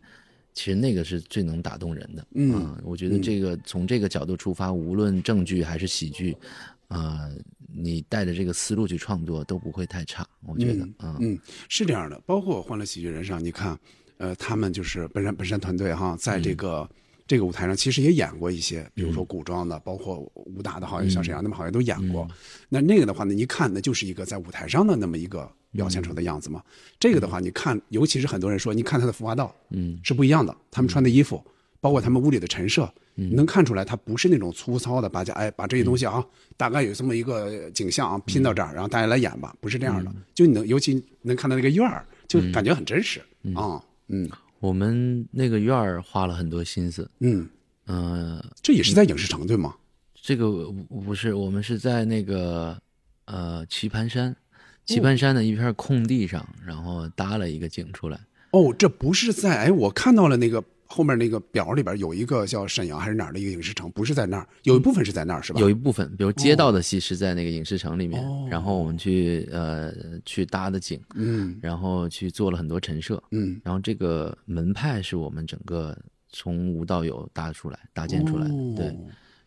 [0.53, 2.27] 其实那个是最能打动人的。
[2.35, 6.35] 嗯啊我觉得这个从这个角度出发，无论正剧还是喜剧，
[6.87, 7.29] 啊、
[7.73, 10.27] 你带着这个思路去创作都不会太差。
[10.45, 12.21] 我觉得，啊，嗯，是这样的。
[12.25, 13.77] 包括《欢乐喜剧人》上，你看，
[14.17, 16.89] 呃，他们就是本山本山团队哈，在这个、
[17.31, 22.27] 这个舞台上其实也演过一些，比如说古装的，包括武打的，好像像沈阳他们好像都演过。
[22.67, 26.61] 那那个的话呢，一看那就是一个在舞台上的那么一个表现出的样子嘛。
[26.99, 30.53] 这个的话，你看，尤其是很多人说，你看他的服化道，嗯，是不一样的。
[30.69, 31.41] 他们穿的衣服，
[31.79, 36.21] 包括他们屋里的陈设，你能看出来，他不是那种粗糙的，把这哎把这些东西啊，
[36.57, 40.11] 大概有这么一个景象啊拼到这儿，然后大家来演吧，不是这样的。
[40.35, 43.21] 就你能，尤其能看到那个院儿，就感觉很真实
[43.55, 44.29] 啊，嗯
[44.61, 47.09] 我们那个院儿花了很多心思。
[47.19, 47.49] 嗯，
[47.87, 49.75] 呃，这也是在影视城对吗？
[50.21, 52.79] 这个不不是，我们是在那个
[53.25, 54.35] 呃棋盘山，
[54.85, 58.19] 棋盘山的一片空地上，然后搭了一个景出来。
[58.51, 65.59] 哦，这不是在哎，我看到了那个后面那个表里边有一个叫沈阳还是哪儿的一个影视城，不是在那儿，有一部分是在那儿是吧？
[65.61, 69.93] 有一部分，比如街道的戏是在那个影视城里面，哦然后我们去呃
[70.25, 75.97] 去搭的景，嗯然后去做了很多陈设，嗯然后这个门派是我们整个
[76.29, 78.95] 从无到有搭出来、搭建出来的，哦对。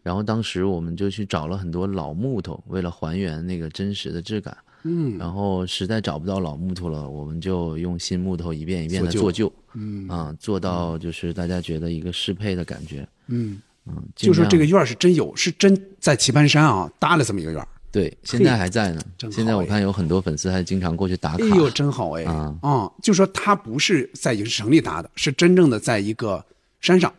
[0.03, 4.57] 然后当时我们就去找了很多老木头，为了还原那个真实的质感。
[4.85, 17.69] 嗯然后实在找不到老木头了，我们就用新木头一遍一遍的做做旧，嗯啊，做到就是大家觉得一个适配的感觉，嗯，嗯，就说这个院儿是真有，是真在棋盘山啊搭了这么一个院儿。
[17.91, 21.45] 对，现在还在呢现在我哎看有很多粉丝还经常过去打卡。
[21.45, 22.25] 哎呦，真好哎！
[22.25, 26.45] 啊啊，就说它不是在影视城里搭的，是真正的在一个
[26.81, 27.15] 山上，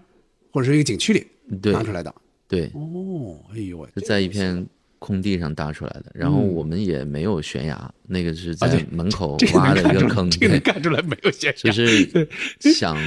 [0.52, 1.26] 或者是一个景区里
[1.62, 2.14] 对拿出来的。
[2.48, 4.68] 对，哦，哎呦喂，是在一片
[5.00, 6.12] 空地上搭出来的。
[6.14, 11.72] 然后我们也没有悬崖，那个是在门口挖的一个坑，这个能，看出来没有现就。
[11.72, 12.28] 是
[12.60, 12.98] 想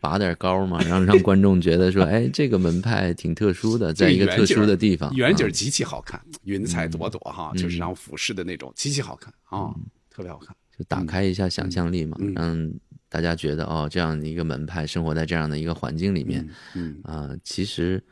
[0.00, 9.74] 拔点高嘛，然后让观众觉得说， 哎，这个门派挺特殊的，在一个特殊的地方，嗯远景极其好看，云彩朵朵哈，就是然后俯视的那种，极其好看啊，
[10.08, 10.56] 特别好看。
[10.78, 12.70] 就打开一下想象力嘛，嗯让
[13.10, 18.02] 大家觉得哦，这样的一个门派生活在这样的一个环境里面，嗯啊、其实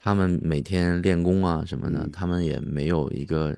[0.00, 2.10] 他们每天练功啊什么的，嗯。
[2.12, 3.56] 他们也没有一个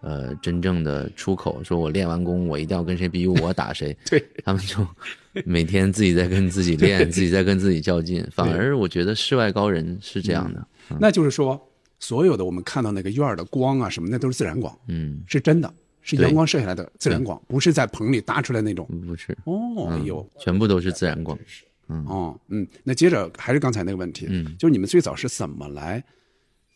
[0.00, 4.86] 呃真正的出口，说我练完功我一定要跟谁比武，我打谁， 对，他们就
[5.44, 10.66] 每天自己在跟自己练， 自己在跟自己较劲，反而我觉得世外高人是这样的，
[10.98, 11.60] 那就是说，
[11.98, 15.72] 所有的我们看到那个院儿的光啊什么，那都是自然光，嗯，是真的，
[16.02, 18.88] 是阳光射下来的自然光，不是在棚里搭出来那种。
[19.06, 21.38] 不是，哦，哎呦，全部都是自然光，
[22.06, 26.02] 哦，嗯，那接着还是刚才那个问题，嗯，就是你们最早是怎么来，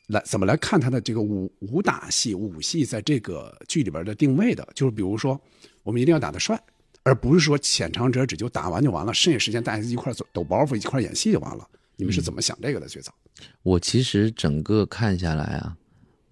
[0.08, 4.66] 来怎么来看他的这个武武打戏、武戏在这个剧里边的定位的？
[4.74, 5.40] 就是比如说，
[5.82, 6.60] 我们一定要打得帅，
[7.02, 11.68] 而不是说浅尝辄止就打完就完了，剩下时间大家一块走抖包袱，一块演戏就完了。
[11.96, 12.88] 你们是怎么想这个的？
[12.88, 13.14] 最早，
[13.62, 15.76] 我其实整个看下来啊，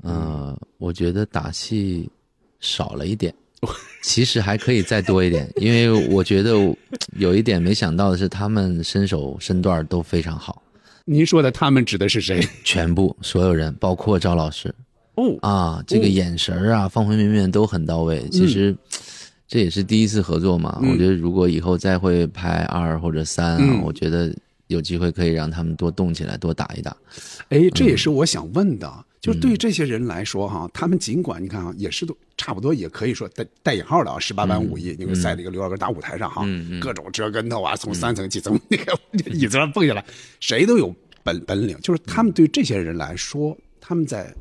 [0.02, 2.10] 呃，我觉得打戏
[2.58, 3.32] 少了一点，
[4.02, 6.52] 其实还可以再多一点，因为我觉得
[7.16, 10.62] 有一点没想到的是，他们身手身段都非常好，
[11.04, 12.40] 您说的他们指的是谁？
[12.64, 14.74] 全部所有人，包括赵老师。
[15.14, 18.26] 哦，啊，这个眼神儿啊，方方面面都很到位。
[18.30, 18.74] 其实
[19.46, 23.82] 这也是第一次合作嘛，我觉得如果以后再会拍二或者三啊，嗯。
[23.82, 24.34] 我觉得
[24.68, 26.96] 有机会可以让他们多动起来，多打一打。
[27.50, 28.90] 哎，这也是我想问的，
[29.22, 36.44] 就是对于这些人来说哈，他们尽管你看啊，也是都差不多，也可以说带带引号的啊，十八般武艺，你会在那个刘老根大舞台上哈，
[36.80, 38.98] 各种折跟头啊，从三层几层那个
[39.30, 40.04] 椅子上蹦下来，
[40.40, 40.92] 谁都有
[41.22, 41.78] 本本领。
[41.82, 44.34] 就是他们对这些人来说，他们在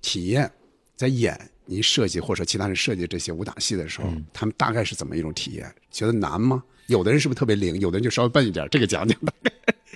[0.00, 0.48] 体验，
[0.94, 5.68] 在演您设计或者说其他人设计这些武打戏的时候，他们大概是怎么一种体验？
[5.90, 6.62] 觉得难吗？
[6.86, 7.80] 有的人是不是特别灵？
[7.80, 9.32] 有的人就稍微笨一点，这个讲讲吧。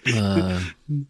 [0.14, 0.60] 呃，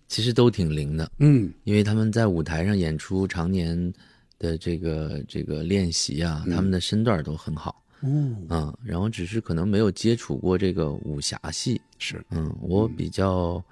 [0.09, 1.53] 其实都挺灵的，嗯。
[1.65, 3.93] 因为他们在舞台上演出常年
[4.39, 7.83] 的这个这个练习啊，他们的身段都很好。
[8.01, 11.81] 哦，嗯，然后只是可能没有接触过这个武侠戏。
[11.99, 12.25] 是。
[12.31, 13.63] 嗯，我比较，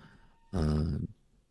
[0.53, 1.01] 嗯、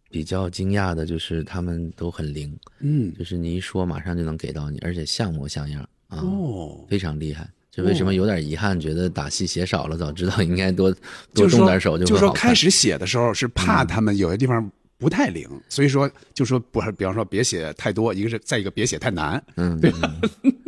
[0.10, 3.14] 比较惊讶的就是他们都很灵，嗯。
[3.14, 5.88] 就是你一说马上就能给到你，而且像模像样。
[6.08, 6.86] 啊，哦。
[6.90, 7.50] 非常厉害。
[7.76, 8.80] 这为什么有点遗憾？
[8.80, 10.94] 觉得打戏写少了，早知道应该多
[11.34, 19.44] 多动点手就说开始写的时候是怕他们有些地方不太灵，所以说就说不，比方说别写太多，一个是再一个别写太难。
[19.56, 20.16] 嗯， 对吧？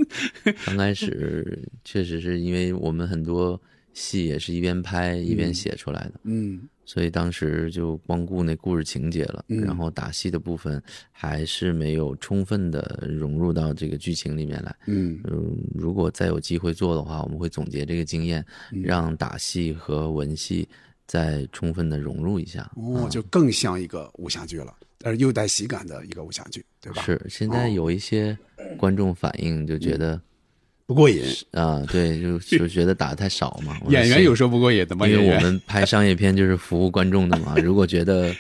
[0.66, 3.62] 刚开始确实是因为我们很多
[3.94, 10.82] 戏也是一边拍一边写出来的，嗯所以当时就光顾那故事情节了，嗯然后打戏的部分
[11.12, 14.76] 还是没有充分的融入到这个剧情里面来。
[14.86, 20.68] 嗯嗯，如果再有机会做的话，我们会总结这个经验，嗯让打戏和文戏
[21.08, 22.72] 再充分的融入一下。
[22.76, 27.02] 哦，就更像一个武侠剧了，但是又带喜感的一个武侠剧，对吧？
[27.02, 28.38] 是，现在有一些
[28.78, 30.22] 观众反映就觉得。
[30.88, 33.76] 不过瘾，啊，对，就就觉得打的太少嘛。
[33.90, 35.08] 演员有时候不过瘾的吗？
[35.08, 37.56] 因为我们拍商业片就是服务观众的嘛。
[37.58, 38.32] 如果觉得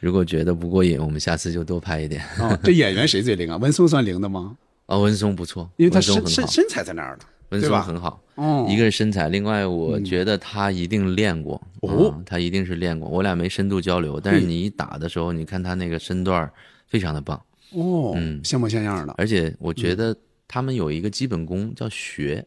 [0.00, 2.20] 如果觉得不过瘾，我们下次就多拍一点。
[2.40, 3.56] 哦，这演员谁最灵啊？
[3.56, 4.56] 文松算灵的吗？
[4.86, 7.60] 啊， 文松不错，因为他身身身材在那儿呢，文？
[7.60, 8.20] 松很好。
[8.34, 11.54] 哦，一个是身材，另外我觉得他一定练过。
[11.82, 13.08] 哦啊他一定是练过。
[13.08, 16.52] 我俩没深度交流，但是嗯你一打的时候，你看他那个身段儿
[16.88, 17.40] 非常的棒，
[17.70, 20.16] 哦，嗯像模像样的，而且我觉得
[20.52, 22.44] 他们有一个基本功叫学，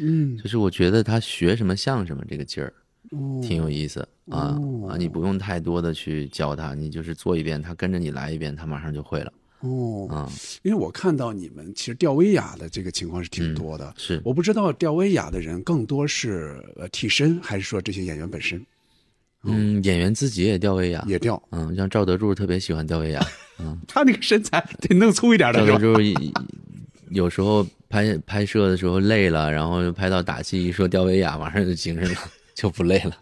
[0.00, 2.72] 嗯，就是我觉得他学什么像什么这个劲儿。
[3.12, 3.40] 哦。
[3.40, 4.88] 挺有意思啊、哦。
[4.90, 4.96] 啊！
[4.98, 9.32] 你不用太多的去教他，你就是做一遍，他跟着你来一遍，他马上就会了。
[9.60, 10.28] 哦，啊、
[10.64, 14.20] 因为我看到你们其实吊威亚的这个情况是挺多的，是。
[14.24, 18.60] 我不知道吊威亚的人更多是呃替身，还是说这些演员本身？
[19.44, 21.40] 嗯，演员自己也吊威亚，也吊？
[21.52, 23.24] 嗯，像赵德柱特别喜欢吊威亚，
[23.60, 25.78] 嗯，他那个身材得弄粗一点的赵是吧？
[25.78, 26.12] 德柱一
[27.10, 32.16] 有时候拍拍摄的时候累了，然后拍到打戏一说吊威亚，马上就精神了，
[32.54, 33.16] 就不累了。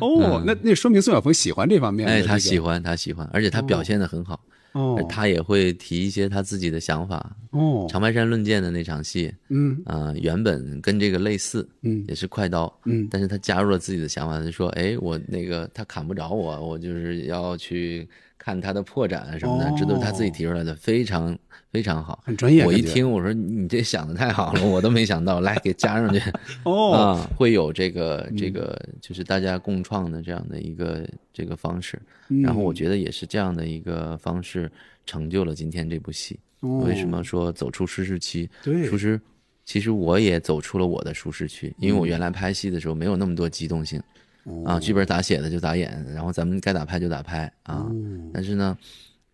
[0.00, 4.40] 哦，那那说明宋晓峰喜欢这方面哎，他喜欢，他喜欢，而且他表现的很好，
[4.72, 5.04] 哦。
[5.08, 7.36] 他也会提一些他自己的想法。
[7.50, 9.80] 哦，长白山论剑的那场戏，嗯。
[9.84, 12.04] 啊、原本跟这个类似，嗯。
[12.08, 13.06] 也是快刀，嗯。
[13.10, 18.08] 但是他加入了自己的想法，他就说，哎，我那个他砍不着我，我就是要去
[18.38, 19.74] 看他的破绽啊什么的，哦。
[19.78, 21.36] 这都是他自己提出来的，非常
[21.70, 22.22] 非常好。
[22.24, 22.64] 很专业。
[22.64, 26.20] 我一听我说你这想的太好了，我都没想到，来给加上去
[26.64, 32.00] 哦，啊，会有这个这个就是大家共创的这样的一个这个方式。
[32.28, 34.70] 嗯然后我觉得也是这样的一个方式
[35.04, 36.38] 成就了今天这部戏。
[36.60, 38.48] 为什么说走出舒适区？
[38.62, 39.18] 舒适，
[39.64, 43.98] 其实我也走出了我的舒适区，因为我原来拍戏的时候没有那么多机动性，
[44.44, 47.76] 哦啊，剧本咋写的就咋演，然后咱们该打拍就打拍啊。
[47.76, 47.92] 哦
[48.32, 48.76] 但是呢，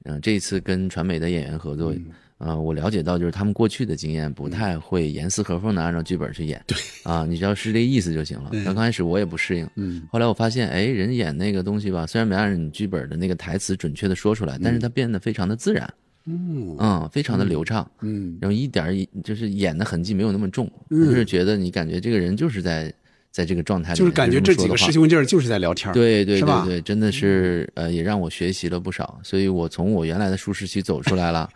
[0.04, 2.06] 嗯、这一次跟传媒的演员合作，嗯
[2.38, 6.76] 呃，我了解到就是他们过去的经验不太会严丝合缝的按照剧本去演，对。
[7.02, 8.50] 啊，你只要是这意思就行了。
[8.52, 15.90] 那刚开始我也不适应，嗯，后来我发现，哎，人演那个东西吧，虽然没按照你剧本的那个台词准确的说出来，但是它变得非常的自然，
[16.26, 18.36] 嗯非常的流畅，嗯。
[18.38, 22.92] 然后一点儿就是演的痕迹没有那么重，就是觉得你感觉这个人就是在
[23.36, 31.46] 在这个状态里，就是感觉这几个师师兄弟儿就是在聊天儿，对对对对，真的是呃，也让我学习了不少，所以我从我原来的舒适区走出来了，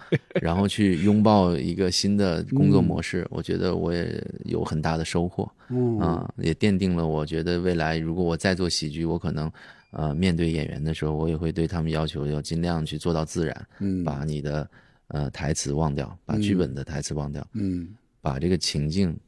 [0.42, 5.98] 然后去拥抱一个新的 工作模式，我觉得我也有很大的收获，嗯。
[5.98, 9.50] 啊、也奠定了我觉得未来如果我再做喜剧，我可能
[9.92, 14.04] 呃面对演员的时候，我也会对他们要求要尽量去做到自然，嗯。
[14.04, 14.68] 把你的
[15.08, 17.88] 呃台词忘掉，把剧本的台词忘掉，嗯。
[18.20, 19.18] 把这个情境，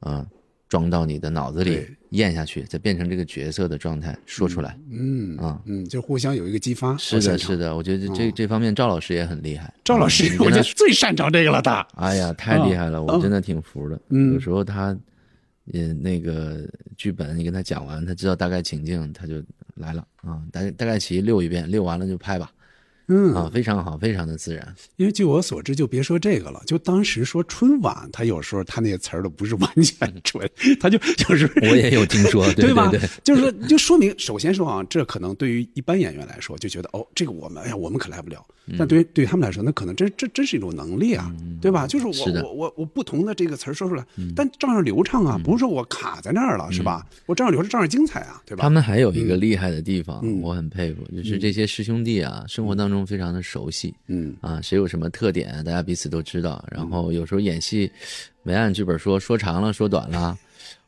[0.00, 0.26] 呃，
[0.68, 4.78] 装到你的脑子里对，咽下去，再变成这个角色的状态说出来。
[4.90, 6.96] 嗯啊嗯，就互相有一个激发。
[6.96, 7.56] 是的，是。
[7.56, 9.72] 的，我觉得这这方面赵老师也很厉害。
[9.84, 11.86] 赵老师我觉得最擅长这个了，他。
[11.94, 14.00] 哎呀，太厉害了，我真的挺服的。
[14.08, 14.96] 嗯有时候他，
[15.72, 19.42] 呃，那个剧本你跟他讲完，他知道大概情境，他就
[19.74, 20.42] 来了啊。
[20.50, 22.50] 大大概齐溜一遍，溜完了就拍吧。
[23.12, 24.74] 嗯啊，非常好，非常的自然。
[24.94, 30.48] 因为据我所知，就别说这个了，就当时说春晚，他有时候他那些词儿都不是完全准，
[30.78, 32.88] 他就就是我也有听说， 对吧？
[32.90, 38.46] 对，就是说，就说明首先说啊，这可能对于一般演员来说，就觉得哦，这个我们哎呀，我们可来不了。
[38.70, 38.76] 嗯。
[38.78, 41.86] 但对于对于他们来说，那可能这这真是一种能力啊，对吧？
[41.86, 44.04] 就是我我我我不同的这个词儿说出来，
[44.34, 47.06] 但照样流畅啊，不是说我卡在那儿了，是吧？
[47.26, 48.62] 我照样流畅，照样精彩啊，对吧？
[48.62, 54.34] 他们还有一个厉害的地方，嗯我很佩服，就是这些师兄弟啊，生活当中非常的熟悉，嗯。
[54.40, 56.64] 啊，谁有什么特点，大家彼此都知道。
[56.70, 57.90] 然后有时候演戏
[58.42, 60.36] 没按剧本说，说长了，说短了，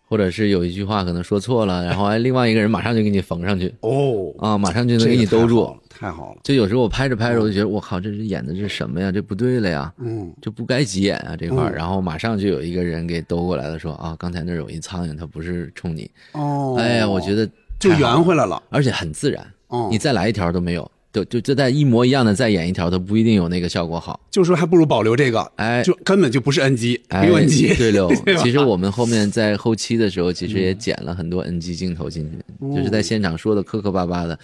[0.08, 6.40] 或者是有一句话可能说错了，然后哎，另外一个人马上就给你缝上去哦，啊，马上就能给你兜住太好了。
[6.42, 9.12] 就有时候我拍着拍着，我就觉得我靠，这是演的是什么呀？
[9.12, 11.70] 这不对了呀，嗯就不该急眼啊这块儿。
[11.70, 16.10] 嗯然后马上就有一个人给兜过来了，说啊，刚才那儿有一苍蝇，它不是冲你。
[16.32, 17.48] 哦，哎呀，我觉得
[17.78, 19.40] 就圆回来了，而且很自然。
[19.68, 24.20] 哦你再来一条都没有，就就就在一模一样的再演一条，都不一定有那个效果好。
[24.30, 34.38] 就说还不如保留这个，哎就根本就不是 NG，哎没有 NG，对了 对，其实我们后面在后期的时候，其实也剪了很多 NG 镜头进去，就是在现场说的磕磕巴巴的，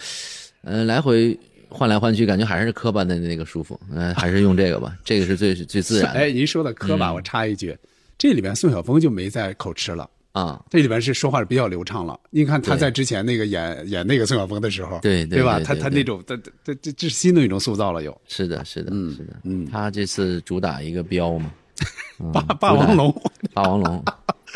[0.63, 1.37] 嗯，来回
[1.69, 6.19] 换来换去，感觉还是磕巴的那个舒服，呃，还是用这个吧， 这个是最最自然的。
[6.19, 6.99] 哎，您说的磕嗯。
[6.99, 7.77] 巴，我插一句，
[8.17, 10.09] 这里边宋晓峰就没在口吃了。
[10.31, 10.63] 啊。
[10.69, 12.19] 这里边是说话是比较流畅了。
[12.29, 15.59] 你看他在之前那个演演那个宋晓峰的时候，对对吧？
[15.59, 19.65] 他他那种他他这这是新的一种塑造了有是的，是的，是的，嗯。
[19.71, 21.51] 他这次主打一个彪嘛，
[22.33, 23.21] 霸霸王龙，
[23.53, 24.03] 霸王龙，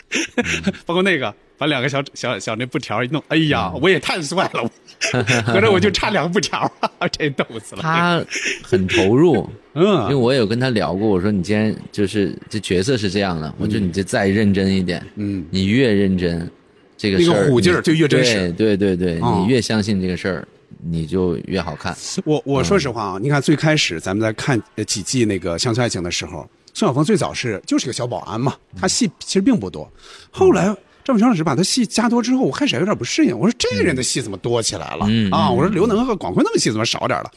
[0.86, 4.70] 包括那个把两个小小小那布条一弄，哎呀，我也太帅了，
[5.46, 6.70] 合着我就差两个布条，
[7.12, 7.82] 这逗死了。
[7.82, 8.24] 他
[8.64, 9.84] 很投入， 嗯。
[10.04, 16.50] 因为嗯我有跟他聊过，我说你既然就是这角色是这样的，我说你就再认真一点，嗯，你越认真，
[16.98, 18.52] 这个那个虎劲儿就越真实。
[18.54, 20.48] 对对对你越相信这个事儿，
[20.84, 21.96] 你就越好看。
[22.26, 29.90] 我我说实话啊，你看最开始咱们在看呃几季那个《乡村爱情》的时候，宋晓峰最早是就是个小保安嘛，他戏其实并不多。
[30.32, 35.50] 后来赵本山老师把他戏加多之后，我开始还有点不适应，我说这个人的戏怎么多起来了、嗯啊？
[35.52, 37.32] 我说刘能和广坤他们戏怎么少点了？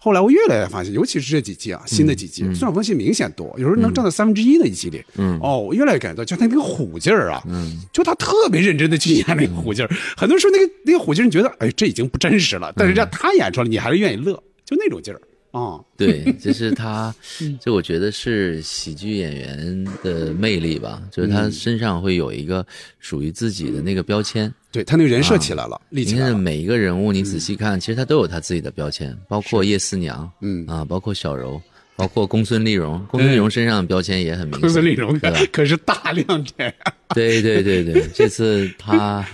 [0.00, 5.04] 后来我越来越发现，尤其是这几季啊，新的几季，宋晓峰戏明显多，有时候能占到三分之一的一集里。
[5.16, 9.90] 嗯哦，我越来越感觉到，就他那个虎劲儿啊，嗯，就他特别认真的去演那个虎劲儿。
[10.16, 15.20] 很多时候那个那个虎劲儿，你觉得哎这已经不真实了，但是让他演出来，你还是愿意乐，就那种劲儿
[15.58, 15.80] 啊。
[15.96, 22.64] 对，这是他， 嗯这我觉得是喜剧演员的魅力吧，就是嗯他身上会有一个
[23.00, 24.52] 属于自己的那个标签。
[24.70, 26.38] 对他那个人设起来了，立你看起来了。
[26.38, 31.60] 每一个人物，你仔细看，其实他都有他自己的标签，包括叶思娘，嗯啊，包括小柔，
[31.96, 34.60] 包括公孙丽蓉，公孙丽蓉身上的标签也很明显。
[34.60, 35.40] 公孙丽蓉可对吧？
[35.50, 36.72] 可是大量这样，
[37.14, 39.26] 对对对对，这次他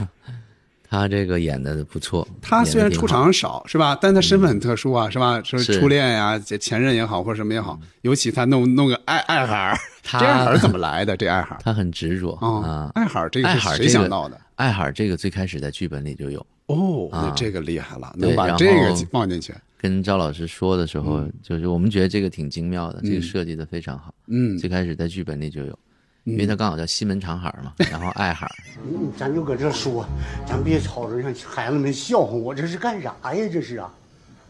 [0.94, 2.26] 他这个演的不错。
[2.40, 5.42] 他虽然出场少是吧，但他身份很特殊啊，是吧？
[5.42, 11.16] 说是初恋呀、前任也好，或者什么也好，尤其他弄弄个爱爱海儿，他这爱海儿怎么来的？
[11.16, 12.90] 这爱海儿他很执着啊啊，。
[12.94, 14.40] 爱海儿这个是谁想到的？
[14.54, 19.52] 爱海儿这个最开始在剧本里就有，哦，那啊这个厉害了，能把这个放进去。
[19.76, 24.14] 跟赵老师说的时候，就是我们觉得这个挺精妙的，这个设计的非常好。
[24.28, 25.78] 嗯最开始在剧本里就有，
[26.24, 28.50] 因为他刚好叫西门长海嘛，然后爱海
[29.16, 30.06] 咱就搁这说，
[30.46, 33.48] 咱别吵着让孩子们笑话我，这是干啥呀？
[33.52, 33.92] 这是啊，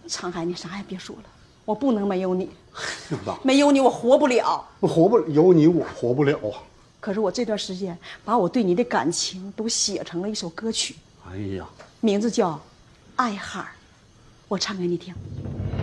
[0.06, 1.22] 长海，你啥也别说了，
[1.64, 2.48] 我不能没有你？
[3.42, 4.64] 没有你我活不了。
[4.80, 6.62] 我活不有你，我活不了啊！
[7.00, 10.94] 可是我这段时间把我对你的感情都写成了一首歌曲，
[11.28, 11.66] 哎呀，
[12.00, 12.50] 名字叫
[13.16, 13.60] 《爱海》，
[14.46, 15.12] 我唱给你听。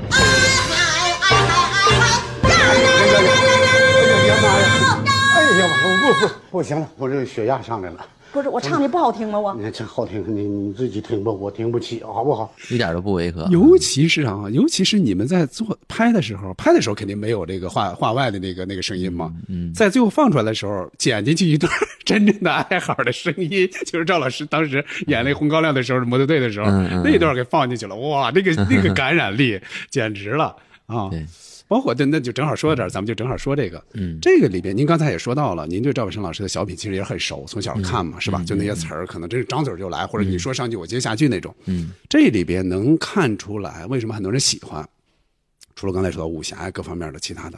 [0.09, 5.10] 爱爱爱海哎呀妈呀！
[5.33, 5.83] 哎呀妈呀！
[6.19, 8.05] 不不不行了，我这血压上来了。
[8.33, 9.37] 不是我唱的不好听吗？
[9.37, 12.53] 我你看这好听，你你自己听吧，我听不起，好不好？
[12.69, 13.45] 一点都不违和。
[13.51, 19.33] 尤其是啊，尤其是你们在做拍的时候，拍的时候肯定没有这个话话外的那个那个声音嘛。
[19.49, 21.69] 嗯，在最后放出来的时候，剪进去一段
[22.05, 26.71] 真正的爱好的声音，就是赵老师当时演那《红高粱》的时候，模特队的时候，
[27.03, 29.59] 那段给放进去了，哇，那个那个感染力
[29.89, 30.55] 简直了
[30.85, 31.09] 啊！
[31.09, 31.25] 对，
[31.71, 33.81] 包括那那就正好说到这儿，咱们就正好说这个。
[33.93, 38.43] 嗯这个里边您刚才也说到了，您对赵本山老师的小品其实也很熟，从小看嘛，是吧？
[38.43, 41.55] 就那些词儿，可能真是张嘴就来，或者你说上句我接下句那种。
[41.67, 44.85] 嗯，这里边能看出来为什么很多人喜欢，
[45.73, 47.57] 除了刚才说到武侠呀各方面的其他的，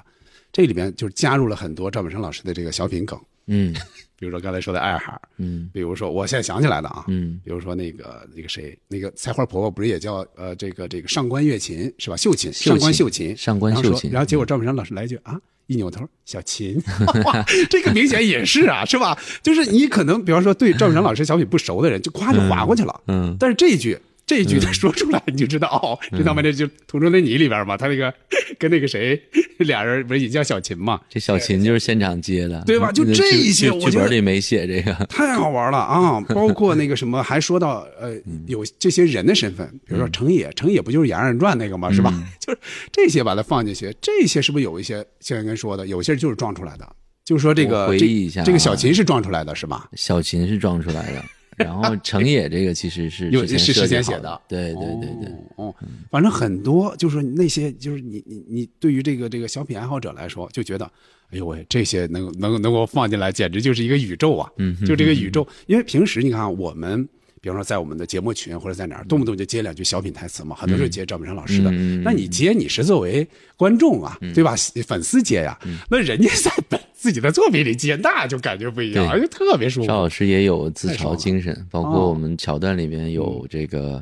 [0.54, 3.74] 这里面就是加入了很多赵本山老师的这个小品梗，嗯
[4.18, 12.16] 比如说刚才说的爱海，嗯比如说我现在想起来了啊，嗯比如说那个那个谁，那个菜花婆婆不是也叫呃这个这个上官月琴是吧？
[12.16, 15.38] 秀琴，上官秀琴，上官秀琴然后结果赵本山老师来一句啊。
[15.68, 16.78] 一扭头，小琴，
[17.24, 19.18] 哇，这个明显也是啊，是吧？
[19.42, 23.02] 就是你可能，比方说对赵本山老师小品不熟的人，就夸就划过去了。
[23.08, 26.42] 嗯但是这一句，这一句他说出来，你就知道哦，知道吗？
[26.42, 28.14] 这就《途中的你》里边嘛，他那个
[28.58, 29.22] 跟那个谁
[29.60, 34.94] 俩人不是也叫小琴嘛，这小琴就是现场接的，对吧就这一些我觉得剧剧本里没写这个。
[35.08, 36.22] 太好玩了啊！
[36.34, 38.16] 包括那个什么，还说到呃，
[38.48, 41.92] 有这些人的身份，比如说程野，程野不就是《演二人传》那个嘛？
[41.92, 42.14] 是吧？
[42.40, 42.60] 就是
[42.92, 46.96] 这些把它放进去，这些是不是有一些像跟说的，有些就是撞出来的？
[47.26, 49.90] 就是说这个我回这忆一下啊这个小琴是撞出来的，是吧？
[49.96, 51.24] 小琴是撞出来的，
[51.58, 55.74] 然后成也这个其实是有是事先写的，对对对对，哦，
[56.10, 60.86] 反正很多就是那些就是你你你对于这个这个小品爱好者来说，就觉得，
[61.32, 64.50] 哎呦喂，这些能能能够放进来，简直就是一个宇宙啊！
[64.58, 67.08] 嗯就这个宇宙，因为平时你看啊我们。
[67.42, 71.70] 比方说，在我们的节目群或者在哪儿，动不动就接两句小品台词嘛，很多时候接赵本山老师的。
[72.02, 73.28] 那你接你是作为
[73.58, 74.56] 观众啊，对吧？
[74.88, 79.88] 粉丝接呀，那人家在本自己的作品里接，那就感觉不一样，而且特别舒服。
[79.88, 84.02] 赵老师也有自嘲精神，包哦括我们桥段里面有这个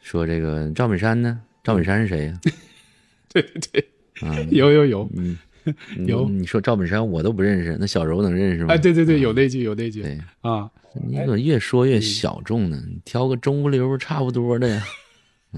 [0.00, 2.40] 说这个赵本山呢，赵本山是谁呀？
[3.32, 5.38] 对对对，啊， 有有 有，嗯，
[5.96, 8.74] 你有你说赵本山我都不认识，那小柔能认识吗？
[8.74, 10.68] 哎，对对对，有那句有那句对，啊，
[11.06, 12.82] 你怎么越说越小众呢？
[12.88, 14.82] 你挑个中不溜差不多的呀。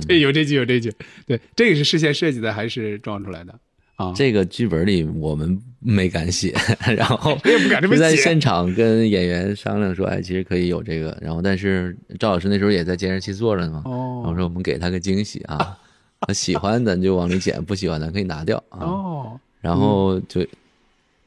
[0.06, 0.92] 对，有这句有这句，
[1.26, 3.58] 对，这个是事先设计的还是装出来的
[3.96, 4.12] 啊？
[4.14, 6.54] 这个剧本里我们没敢写，
[6.96, 11.16] 然后 是在现场跟演员商量说，哎，其实可以有这个。
[11.20, 15.76] 然后，但是赵老师那时候也在监视器坐着呢嘛，哦然后说我们给他个惊喜啊，
[16.20, 18.78] 他喜欢咱就往里剪，不喜欢咱可以拿掉啊。
[18.80, 20.46] 哦，然后就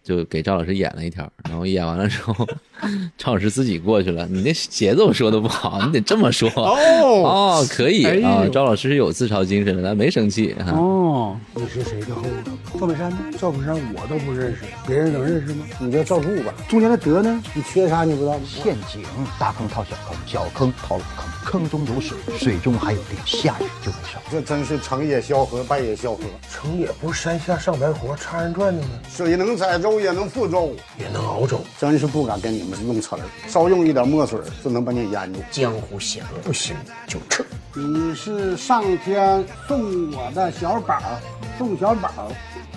[0.09, 2.33] 就给赵老师演了一条，然后演完了之后，
[3.15, 6.49] 赵老师自己过去了，你那节奏说的不好，你得这么说。
[6.55, 10.73] 哦哦，可以啊，赵老师是有自嘲精神的，咱没生气啊。
[10.73, 12.43] 哦，你是谁的后人？
[12.79, 13.17] 赵本山呢？
[13.39, 15.63] 赵本山我都不认识，别人能认识吗？
[15.79, 16.51] 你叫赵柱吧。
[16.67, 17.39] 中间的德呢？
[17.53, 18.41] 你缺啥你不知道吗？
[18.47, 19.03] 陷阱，
[19.37, 24.17] 大坑套小坑，小坑套老坑，坑中有水，水中还有电，下去就没事。
[24.31, 26.23] 这真是成也萧何，败也萧何。
[26.51, 28.87] 成也不是山下上白活插人转的吗？
[29.11, 30.75] 水能载舟，也能覆舟。
[30.97, 31.61] 也能熬粥。
[31.77, 35.39] 真是不敢跟你们弄词儿，稍用一点墨水就能把你淹住。
[35.51, 36.75] 江湖险恶，不行
[37.07, 37.43] 就撤。
[37.75, 40.99] 你是上天送我的小宝，
[41.57, 42.09] 宋小宝。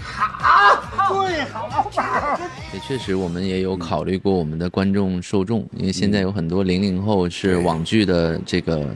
[0.05, 2.39] 好，对，好宝。
[2.75, 8.87] 也确实，我们也有考虑过我们的观众受众，因为现在有很多零零后是网剧的这个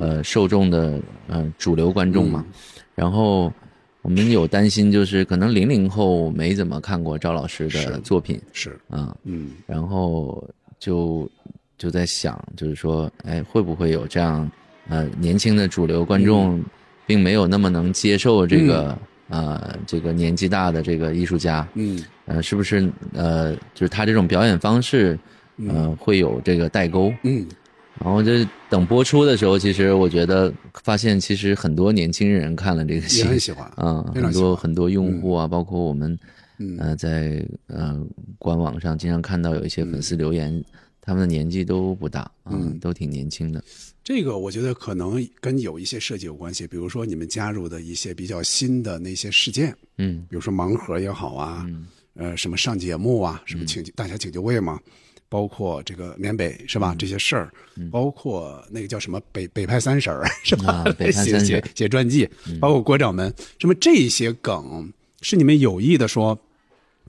[0.00, 0.98] 呃受众的
[1.28, 2.44] 呃主流观众嘛，
[2.94, 3.52] 然后
[4.04, 10.46] 我们有担心，就是可能零零后没怎么看过赵老师的作品是，啊，嗯，然后
[10.78, 11.26] 就
[11.78, 14.48] 就在想，就是说，哎，会不会有这样
[14.90, 16.62] 呃年轻的主流观众，
[17.06, 18.94] 并没有那么能接受这个、
[19.28, 25.18] 呃这个年纪大的这个艺术家，嗯，呃，是不是呃就是他这种表演方式，
[25.66, 27.10] 呃会有这个代沟？
[27.22, 27.46] 嗯，
[28.00, 28.32] 然后就
[28.68, 36.18] 等播出的时候，其实我觉得发现其实很多年轻人看了这个戏，也很喜欢啊、很多很多用户啊，包括我们，
[36.58, 36.76] 嗯。
[36.78, 38.04] 呃，在呃
[38.38, 40.62] 官网上经常看到有一些粉丝留言，
[41.00, 42.78] 他们的年纪都不大啊，嗯。
[42.80, 43.62] 都挺年轻的。
[44.02, 50.26] 这个我觉得可能跟有一些设计有关系，比如说你们加入的一些比较新的那些事件，嗯。
[50.28, 51.66] 比如说盲盒也好啊，
[52.14, 54.78] 呃，什么上节目啊，什么请、大家请就位嘛，
[55.34, 56.94] 包括这个缅北是吧？
[56.96, 57.50] 这些事儿，
[57.90, 60.84] 包括那个叫什么北北派三婶儿是吧？
[61.10, 62.28] 写写写传记，
[62.60, 66.38] 包括国掌门，什么这些梗是你们有意的说。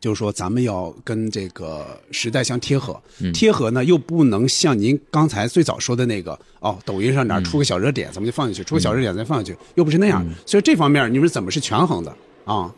[0.01, 3.01] 就是说，咱们要跟这个时代相贴合，
[3.33, 10.23] 贴合呢又不能像您刚才最早说的那个哦，抖音上哪儿出个小热点，咱们就放进去；出个小热点，再放进去，又不是那样。
[10.45, 12.71] 所以这方面你们怎么是权衡的啊？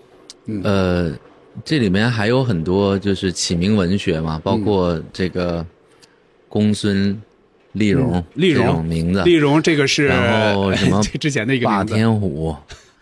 [0.63, 1.11] 呃，
[1.63, 5.65] 这里面还有很多就是起名文学嘛，包括这个
[6.47, 7.19] 公孙
[7.73, 8.65] 丽蓉、嗯丽蓉。
[8.65, 12.55] 这种名字，丽荣这个是然后什么 这之前的一个霸天虎。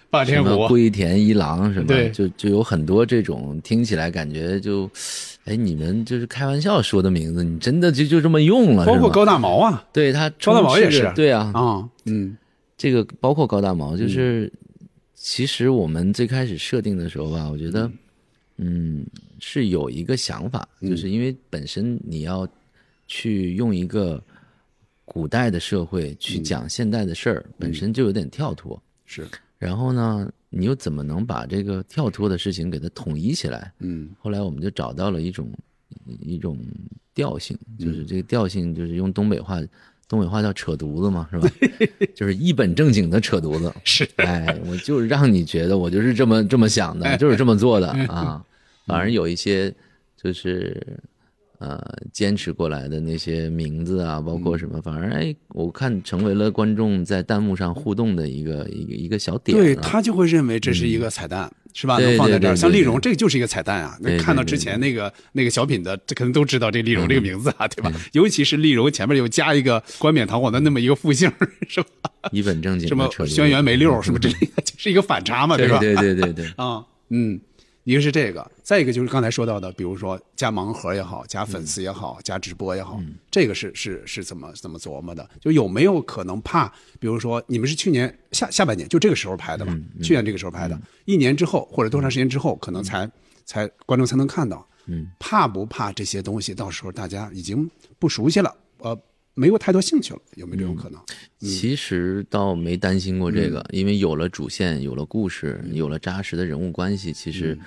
[0.09, 2.09] 霸天虎，么龟田一郎什么，对。
[2.11, 4.89] 就就有很多这种听起来感觉就，
[5.43, 9.85] 哎，你们就是开玩笑说的名字，你真的就就这么用了，包括高大毛啊。
[9.91, 11.11] 对他高大毛也是。
[11.15, 12.37] 对啊，啊，嗯。
[12.77, 14.51] 这个包括高大毛，就是、
[15.15, 17.89] 其实我们最开始设定的时候吧，我觉得，
[18.57, 19.05] 嗯，
[19.39, 20.89] 是有一个想法，嗯。
[20.89, 22.47] 就是因为本身你要
[23.07, 24.23] 去用一个
[25.03, 28.81] 古代的社会去讲现代的事儿，本身就有点跳脱。
[29.05, 29.27] 是。
[29.57, 33.73] 然后呢，你又怎么能把这个跳脱的事情给它统一起来？
[33.79, 34.09] 嗯。
[34.19, 35.49] 后来我们就找到了一种
[36.19, 36.57] 一种
[37.13, 39.61] 调性，嗯就是这个调性就是用东北话，
[40.07, 41.49] 东北话叫扯犊子嘛，是吧？
[42.15, 43.73] 就是一本正经的扯犊子。
[43.83, 48.45] 是，哎，我就是让你觉得我就是这么这么想的，就是这么做的 嗯啊。
[48.85, 49.73] 反而有一些
[50.21, 50.79] 就是
[51.57, 51.81] 呃
[52.13, 59.63] 坚持过来的那些名字啊，包括什么，反而哎，我看成为了观众在弹幕上互动的一个一个一个小点了。
[59.63, 61.51] 对他就会认为这是一个彩蛋。
[61.77, 61.97] 是吧？
[61.97, 63.97] 对能放在这儿，像丽蓉，这个就是一个彩蛋啊！
[63.99, 67.99] 那看到之前那个那个小品的，这可能都知道这丽蓉这个名字啊，对嗯吧？
[68.13, 71.29] 尤其是丽蓉前面又加一个冠冕堂皇的那么一个复姓，
[71.67, 72.09] 是吧？
[72.31, 75.77] 一本正经什么轩辕梅六什么之类的，就是一个反差嘛，对吧？
[75.79, 77.39] 对对对对， 啊，嗯，
[77.85, 82.99] 一个是这个，再一个就是刚才说到的，比如说加盲盒也好，加粉丝也好，加直播也好，
[83.31, 85.29] 这个是是是怎么怎么琢磨的？
[85.39, 86.67] 就有没有可能怕，
[86.99, 89.79] 比如说你们是去年下下半年就这个时候拍的嘛？
[90.03, 93.09] 去年这个时候拍的，一年之后或者多长时间之后，可能才
[93.45, 94.67] 才观众才能看到。
[94.87, 97.67] 嗯，怕不怕这些东西到时候大家已经
[97.97, 98.95] 不熟悉了，呃，
[99.35, 100.99] 没有太多兴趣了，有没有这种可能？
[101.39, 103.77] 其实倒没担心过这个，嗯。
[103.77, 107.57] 因为有了主线，有了故事，有了扎实的人物关系，其实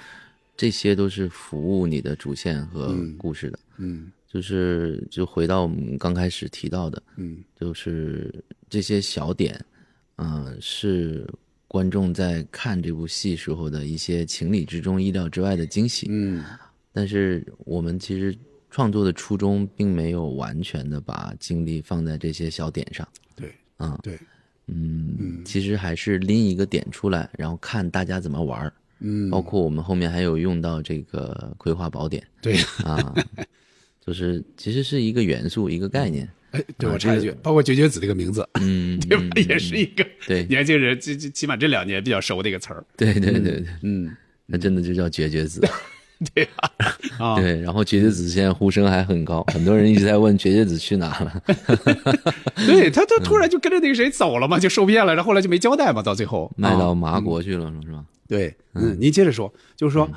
[0.57, 3.59] 这些都是服务你的主线和故事的。
[3.77, 4.11] 嗯。
[4.27, 7.37] 就是就回到我们刚开始提到的，嗯。
[7.61, 8.35] 就是
[8.71, 9.63] 这些小点，
[10.17, 11.27] 嗯、是
[11.67, 16.07] 观众在看这部戏时候的一些情理之中、意料之外的惊喜。
[16.09, 16.43] 嗯。
[16.93, 18.35] 但是我们其实
[18.71, 23.07] 创作的初衷并没有完全的把精力放在这些小点上。
[23.35, 24.19] 对啊，对，
[24.67, 28.73] 嗯，其实还是拎一个点出来，然后看大家怎么玩儿。
[29.01, 32.57] 嗯，包括我们后面还有用到这个葵花宝典对。
[32.85, 33.15] 啊，
[34.05, 36.29] 就是其实是一个元素，一个概念。
[36.51, 39.25] 哎，对啊我插一句这个，包括绝绝子这个名字，嗯， 对吧？
[39.37, 42.85] 嗯也是一个对年轻人，最最起码这两年比较熟的一个词儿。
[42.97, 44.11] 对对对对，嗯，
[44.47, 45.61] 那真的就叫绝绝子。
[46.35, 46.73] 对吧？
[47.19, 51.43] 啊，对，然后绝绝子现在呼声还很高， 很多人一直在问绝绝子去哪了。
[52.67, 58.05] 对他他突然就跟着那个谁走了嘛，就受骗了，然后后来就没交代嘛，到最后卖到啊麻国去了，是吧？
[58.27, 60.09] 对，嗯，您接着说，就是说，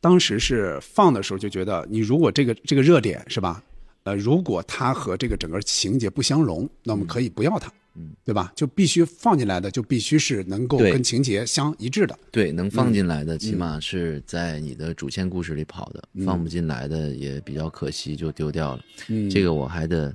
[0.00, 3.62] 当时是放的时候就觉得，你如果这个这个热点是吧？
[4.04, 8.52] 呃，如果它和这个整个情节不相容，那我们可以不要它，嗯，对吧？
[8.54, 12.18] 就必须放进来的就必须是能够跟情节相一致的。
[12.30, 12.70] 对，能嗯。
[12.70, 18.82] 放进来的起码是在你的主线故事里跑的，放不进来的也比较可惜，就丢掉了。
[19.08, 19.28] 嗯。
[19.28, 20.14] 这个我还得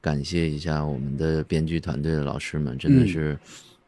[0.00, 3.36] 感谢一下我们的编剧团队的老师们，真的是，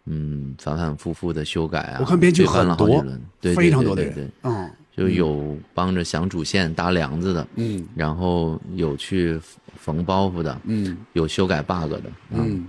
[0.07, 1.99] 嗯，反反复复的修改啊。
[2.01, 7.87] 我看编剧很多了好几轮，对，非常多的人对对对，嗯就有帮着想主线搭梁子的，嗯。
[7.95, 9.39] 然后有去
[9.77, 10.97] 缝包袱的，嗯。
[11.13, 12.67] 有修改 bug 的，嗯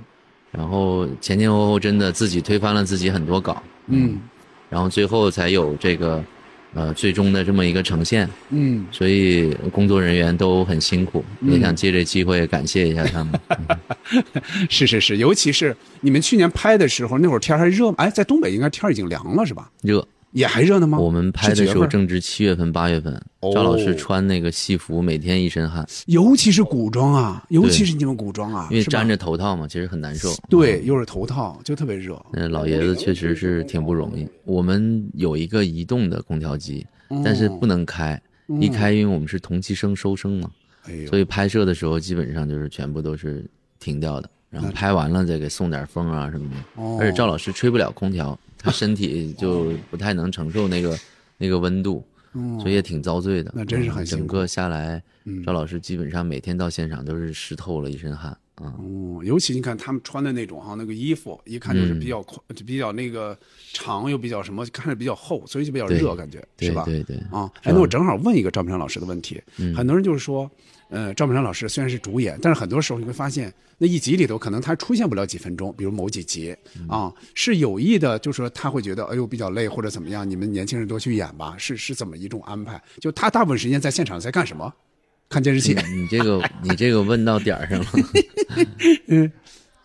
[0.52, 4.20] 然后前前后后真的自己推翻了自己很多稿，嗯
[4.70, 6.24] 然后最后才有这个，
[6.76, 8.30] 呃，最终的这么一个呈现。
[8.50, 13.39] 嗯，所以工作人员都很辛苦，也想借这机会感谢一下他们。
[14.70, 17.95] 是是是，尤其是你们去年拍的时候，那会儿天还热吗？
[17.97, 19.70] 哎，在东北应该天已经凉了是吧？
[19.82, 20.98] 热，也还热呢吗？
[21.00, 30.30] 我们拍的时候正值七月份、八月份，哦赵老师穿那个戏服，每天一身汗，尤其是古装啊，尤其是你们古装啊，因为粘着头套嘛，其实很难受。
[30.50, 32.22] 对，又是头套，就特别热。
[32.34, 34.28] 嗯，老爷子确实是挺不容易。
[34.46, 36.86] 我们有一个移动的空调机，
[37.24, 38.22] 但是不能开，
[38.60, 40.52] 一开因为我们是同期声收声嘛，
[41.08, 43.44] 所以拍摄的时候基本上就是全部都是
[43.80, 46.56] 停掉的，然后拍完了再给送点风啊什么的。
[46.82, 50.95] 哦而且赵老师吹不了空调，他身体就不太能承受那个
[51.38, 52.05] 那个温度，
[52.60, 53.49] 所以也挺遭罪的。
[53.49, 54.26] 哦那真是很辛苦。
[54.26, 55.01] 嗯整个下来，
[55.45, 58.76] 赵老师基本上每天到现场都是湿透了一身汗啊。
[58.78, 63.38] 哦，尤其你看他们穿的那种哈，那个衣服一看就是比嗯较宽、比较那个
[63.74, 66.84] 长又比较什么，看着比较厚，所以就比较热，感觉对是吧？
[66.84, 69.74] 对对啊，哎，那我正好问一个赵明山老师的问题，嗯。
[69.74, 70.49] 很多人就是说，
[70.90, 82.82] 呃，赵本山老师虽然是主演，但是很多时候你会发现，那一集里头可能他出现不了几分钟，比如某几集嗯啊，是有意的，就是说他会觉得哎呦比较累或者怎么样，你们年轻人多去演吧，是是怎么一种安排？
[83.00, 84.74] 就他大部分时间在现场在干什么？
[85.30, 85.76] 看监视器。
[85.94, 87.86] 你这个你这个问到点儿上了。
[89.08, 89.32] 嗯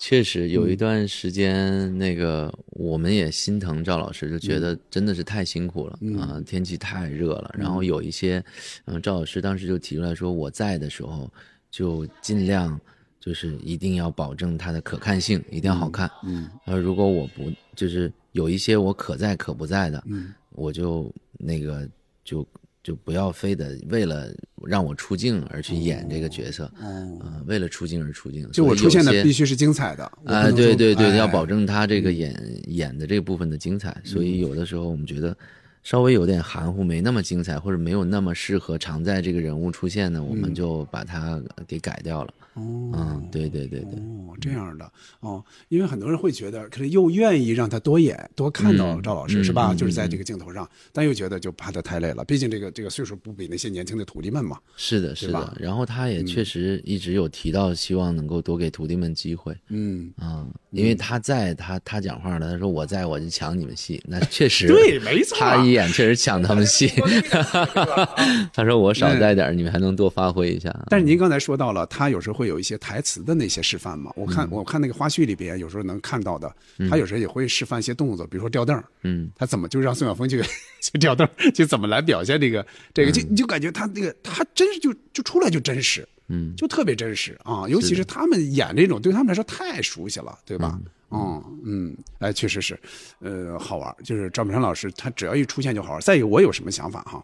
[0.06, 4.60] 确实有一段时间，那个我们也心疼赵老师，就觉嗯。
[4.60, 7.50] 得真的是太辛苦了啊、天气太热了。
[7.58, 8.44] 然后有一些，
[8.84, 11.32] 嗯，赵老师当时就提出来说，我在的时候
[11.70, 12.78] 就尽量
[13.18, 16.10] 就是一定要保证它的可看性，一定要好看。
[16.22, 16.50] 嗯。
[16.66, 20.34] 呃，如果我不就是有一些我可在可不在的，嗯。
[20.50, 21.88] 我就那个
[22.22, 22.46] 就
[22.84, 24.30] 就不要非得为了
[24.66, 28.46] 让我出镜而去演这个角色，嗯，呃，为了出镜而出镜。
[28.52, 30.04] 就我出现的必须是精彩的。
[30.26, 35.34] 啊、对对对，哎要保证他这个演、演的这部分的精彩，所以有的时候我们觉得
[35.82, 42.34] 稍微有点含糊，没那么精彩，或者没有那么适合常在这个人物出现呢，我们就把它给改掉了。
[42.54, 44.90] 哦嗯，对对对对，哦，这样的
[45.20, 49.72] 哦，因为很多人会觉得，可能又愿意让他多演，多看到嗯赵老师、嗯是吧？
[49.72, 54.56] 嗯就是在这个镜头上，但又觉得就怕他太累了，毕竟这个这个岁数不比那些年轻的徒弟们嘛。
[54.76, 55.56] 是的，是的。
[55.58, 59.56] 然后他也确实一直有提到，希望能够多给徒弟们机会。
[59.68, 66.88] 嗯，啊、因为他在，他他讲话了，他说我在我就抢你们戏，那确实 对没错他一演确实抢他们戏。
[68.52, 70.74] 他说我少嗯在点儿，你们还能多发挥一下。
[70.88, 74.12] 但是您刚才说到了，他有时候会有一些台词的那些示范嘛。
[74.16, 76.54] 我看、我看那个花絮里边，有时候能看到的，
[76.90, 80.42] 他有时候也会示范一些动作，比如说吊凳儿嗯，他怎么就让宋晓峰去
[80.80, 87.68] 去吊凳儿，就怎么来表现这个这个，就你就感觉他那个他真是就就出来就真实，嗯，就特别真实啊！
[87.68, 90.78] 尤其是他们演这种，对他们来说太熟悉了，对吧？
[91.10, 92.76] 嗯嗯，哎，确实是，
[93.20, 93.94] 呃，好玩。
[94.02, 96.00] 就是赵本山老师，他只要一出现就好玩。
[96.00, 97.22] 再一个，我有什么想法哈？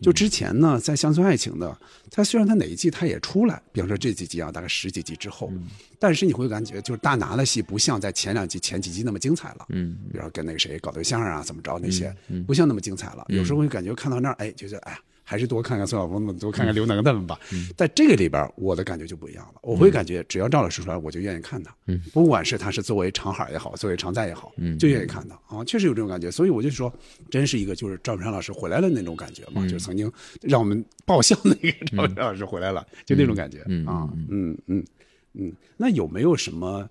[0.00, 1.76] 就之前呢，在《乡村爱情》的，
[2.10, 5.52] 他虽然他哪一季他也出来，比方说这几集啊，大概十几集之后，
[5.98, 9.66] 但是你会感觉就是大拿的戏不像在前两集、前几集那么精彩了。
[9.68, 12.14] 嗯，比如说跟那个谁搞对象啊，怎么着那些，
[12.46, 13.24] 不像那么精彩了。
[13.28, 14.98] 有时候会感觉看到那儿，哎，觉得哎呀，
[15.30, 17.38] 还是多看看孙晓峰们，多看看刘能他们吧。
[17.76, 19.60] 在这个里边，我的感觉就不一样了。
[19.62, 21.72] 我会感觉只要赵老师出来，我就愿意看他。
[21.86, 26.32] 嗯不管是他是作为长海也好，作为常在也好，嗯就愿意看他啊，确实有这种感觉。
[26.32, 26.92] 所以我就说，
[27.30, 30.10] 真是一个就是赵本山老师回来了那种感觉嘛，就是曾经
[30.40, 34.84] 让我们爆笑那个赵本山老师回来了，就那种感觉啊，嗯嗯
[35.34, 35.52] 嗯。
[35.76, 36.90] 那有没有什么？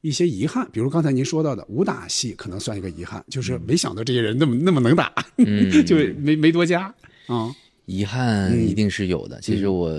[0.00, 5.12] 一些遗憾，比如刚才您说到的武打戏，可能算一个遗憾，就是没想到这些人那么那么能打，
[5.84, 6.82] 就没没多加
[7.26, 7.52] 啊。
[7.88, 9.40] 遗憾一定是有的。
[9.40, 9.90] 其实我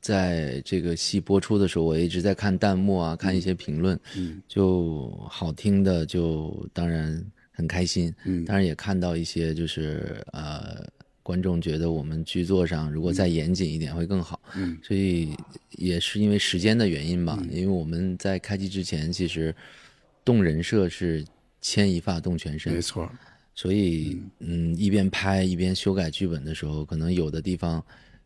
[0.00, 4.40] 在这个戏播出的时候，我一直在看弹幕啊，看一些评论，嗯。
[4.48, 7.22] 就好听的就当然
[7.52, 8.44] 很开心，嗯。
[8.46, 10.84] 当然也看到一些就是呃。
[11.24, 14.76] 观众觉得我们剧作上如果再严谨一点会更好，嗯。
[14.82, 15.34] 所以
[15.70, 17.42] 也是因为时间的原因吧。
[17.50, 19.54] 因为我们在开机之前，其实
[20.22, 21.24] 动人设是
[21.62, 23.10] 牵一发动全身，没错，
[23.54, 27.82] 所以，嗯，一边拍一边修改剧本的时候，可能有的地方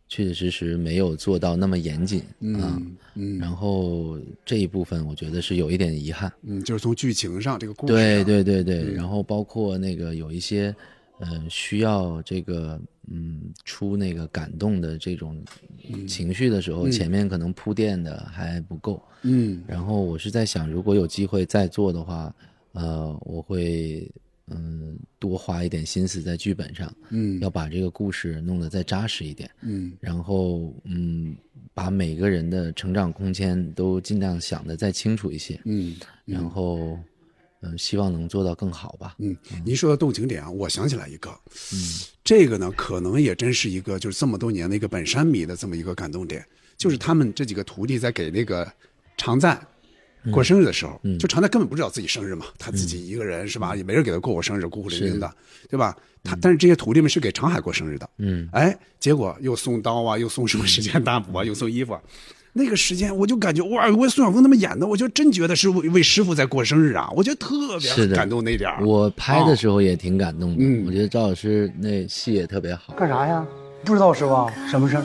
[0.09, 2.21] 确确实实没有做到那么严谨
[2.61, 2.81] 啊。
[3.15, 6.33] 嗯然后这一部分我觉得是有一点遗憾。
[6.43, 10.75] 嗯，就是从剧情上这个故事对，对对对，然后包括那个有一些，
[11.19, 15.37] 呃，需要这个嗯出那个感动的这种
[16.07, 19.03] 情绪的时候，前面可能铺垫的还不够。
[19.23, 22.33] 嗯然后我是在想，如果有机会再做的话，
[22.73, 24.09] 呃，我会
[24.51, 27.39] 嗯多花一点心思在剧本上，嗯。
[27.41, 29.93] 要把这个故事弄得再扎实一点，嗯。
[30.01, 31.37] 然后嗯
[31.75, 36.99] 把每个人的成长空间都尽量想得再清楚一些，嗯然后
[37.61, 39.17] 嗯、希望能做到更好吧。
[39.19, 41.29] 嗯，您说的动情点啊，我想起来一个，
[41.73, 41.79] 嗯，
[42.23, 46.47] 这个呢可能也真是一个就是这么多年的一个本山迷的这么一个感动点，
[46.77, 48.73] 就是他们这几个徒弟在给那个
[49.17, 49.61] 常在。
[50.33, 53.75] 过生日的时候，就常在根本不知道自己生日嘛，他自己一个人是吧？
[53.75, 55.31] 也没人给他过过生日，孤苦伶仃的，
[55.69, 55.97] 对吧？
[56.25, 62.01] 他但是这些徒弟们是给长海过生日的，嗯，哎，结果又送刀啊，又送什么时间大补啊， 又送衣服啊。
[62.55, 68.85] 那个时间我就感觉哇，我孙晓峰他们演的，我就真觉得是为为师傅在过生日啊，我觉得特别感动那点儿。
[68.85, 72.95] 我拍的时候也挺感动的，嗯我觉得赵老师那戏也特别好。
[72.95, 73.47] 干啥呀？
[73.85, 75.05] 不知道师傅什么事儿？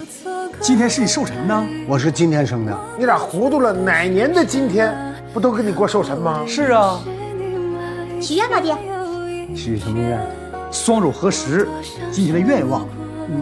[0.59, 1.65] 今天是你寿辰呢？
[1.87, 3.71] 我是今天生的，你咋糊涂了？
[3.71, 4.93] 哪年的今天
[5.33, 6.43] 不都跟你过寿辰吗？
[6.47, 6.99] 是啊，
[8.19, 8.75] 许愿吧，爹。
[9.55, 10.19] 许什么愿？
[10.71, 11.67] 双手合十，
[12.11, 12.87] 今天的愿望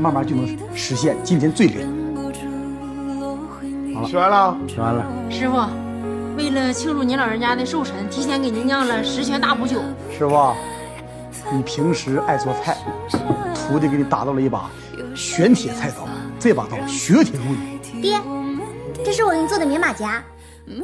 [0.01, 1.15] 慢慢就能实现。
[1.23, 1.87] 今天最灵。
[3.95, 5.05] 好了许完了，许完了。
[5.29, 5.57] 师傅，
[6.35, 9.79] 为了庆祝您老人家的寿辰，提前给您酿了十全大补酒。
[10.15, 10.53] 师傅，
[11.53, 12.77] 你平时爱做菜，
[13.53, 14.69] 徒弟给你打造了一把
[15.15, 16.07] 玄铁菜刀，
[16.39, 17.79] 这把刀雪铁如泥。
[18.01, 18.19] 爹，
[19.03, 20.23] 这是我给你做的棉马甲，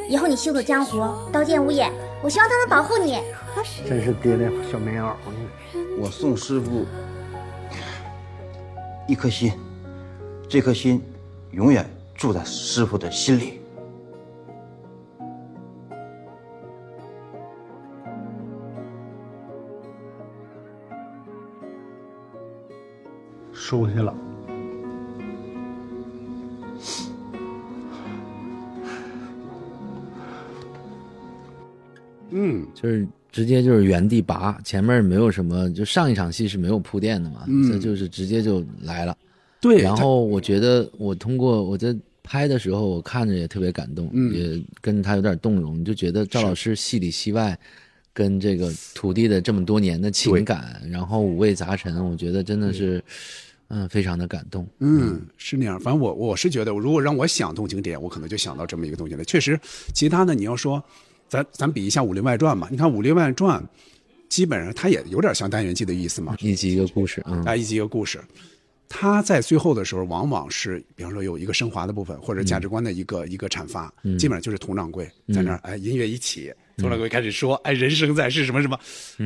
[0.09, 1.91] 以后你行走江湖，刀剑无眼，
[2.21, 3.21] 我希望它能保护你。
[3.87, 5.13] 真是爹的小棉袄呢。
[5.99, 6.85] 我送师傅
[9.07, 9.53] 一颗心，
[10.49, 11.01] 这颗心
[11.51, 13.61] 永远住在师傅的心里。
[23.69, 24.15] 收下了。
[32.29, 37.69] 嗯，就是直接就是原地拔，前面没有什么，就上一场戏是没有铺垫的嘛，嗯。
[37.69, 39.17] 这就是直接就来了。
[39.59, 41.93] 对，然后我觉得我通过我在
[42.23, 44.33] 拍的时候，我看着也特别感动，嗯。
[44.33, 47.57] 也跟他有点动容，就觉得赵老师戏里戏外
[48.13, 53.03] 跟这个徒弟的这么多年的情感，然后五味杂陈，我觉得真的是，嗯，
[53.89, 54.67] 非常的感动。
[54.79, 55.79] 嗯，是那样。
[55.79, 59.23] 反正我我是觉得，如果让我想动情点，我可能就想到这么一个东西了。
[59.25, 59.59] 确实，
[59.93, 60.83] 其他的你要说，
[61.27, 63.61] 咱咱比一下《武林外传》嘛，你看《武林外传》，
[64.29, 68.21] 基本上它也有点像单元剧的意思嘛，一集一个故事，嗯，啊，一集一个故事。
[68.89, 78.79] 它在最后的时候，往往是比方说有一个升华的部分，或者价值观的一个、一个阐发，嗯基本上就是佟掌柜在那儿，哎，音乐一起，佟掌柜开始说，哎，人生在世什么什么，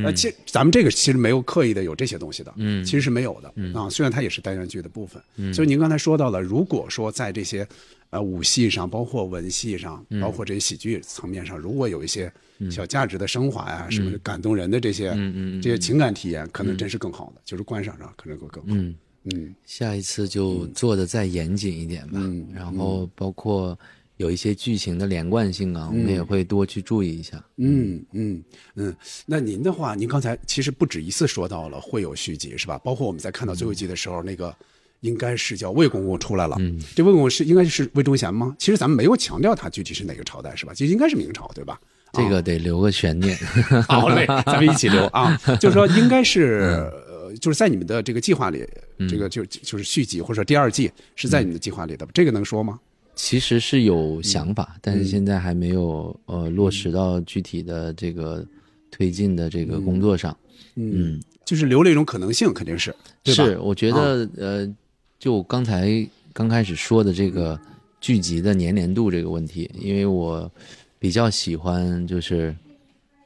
[0.05, 2.83] 呃，其实咱们这个其实没有刻意的有这些东西的，嗯。
[2.85, 5.21] 其实是没有的，啊，虽然它也是单元剧的部分，
[5.53, 7.67] 所以您刚才说到了，如果说在这些
[8.09, 12.31] 呃武戏上，包括文戏上，包括这些喜剧层面上，如果有一些
[12.69, 18.95] 小价值的升华呀，什么感动人的这些嗯嗯这些情感体验，可能真是更好的，就是观赏上可能会更好，嗯。
[19.25, 19.53] 嗯。
[19.65, 22.47] 下一次就做的再严谨一点吧，嗯。
[22.55, 23.77] 然后包括
[24.21, 27.43] 有一些剧情的连贯性啊，我们也会多去注意一下。
[27.57, 28.41] 嗯嗯
[28.75, 28.95] 嗯，
[29.25, 32.77] 那您的话，您刚才其实不止一次说到了会有续集，是吧？
[32.77, 34.55] 包括我们在看到最后一集的时候，那个
[35.01, 36.55] 应该是叫魏公公出来了。
[36.59, 38.55] 嗯，这魏公公是应该是魏忠贤吗？
[38.59, 40.73] 其实咱们没有强调他具体是哪个朝代，是吧？
[40.73, 41.79] 其实应该是明朝，对吧？
[42.13, 43.35] 这个得留个悬念。
[43.87, 45.35] 好嘞，咱们一起留啊。
[45.59, 48.67] 就是说，应该是呃，就是在你们的这个计划里，
[49.09, 52.79] 这个就就是续集或者说第二季是在你们的计划里的，这个能说吗？
[53.23, 58.43] 其实是有想法，但嗯是现在还没有呃落实到具体的这个
[58.89, 60.35] 推进的这个工作上。
[60.73, 62.89] 嗯，就是留了一种可能性，肯定是
[63.23, 63.43] 对吧？
[63.45, 64.75] 是，我觉得、呃，
[65.19, 66.03] 就刚才
[66.33, 67.59] 刚开始说的这个
[67.99, 70.51] 剧集的粘连度这个问题，因为我
[70.97, 72.55] 比较喜欢就是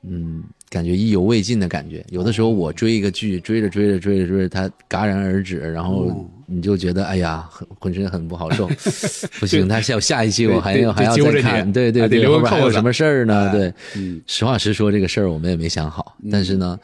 [0.02, 2.06] 嗯，感觉意犹未尽的感觉。
[2.10, 6.30] 有的时候我追一个剧，追着追着追着追着，它戛然而止，然后哦。
[6.48, 8.68] 你就觉得哎呀，很浑身很不好受，
[9.42, 13.50] 不行，他下下一期我还要还要再看，对对对，还得留个后边还有什么事儿呢？
[13.50, 14.22] 哎对，嗯。
[14.28, 16.80] 实话实说，这个事儿我们也没想好，但是呢，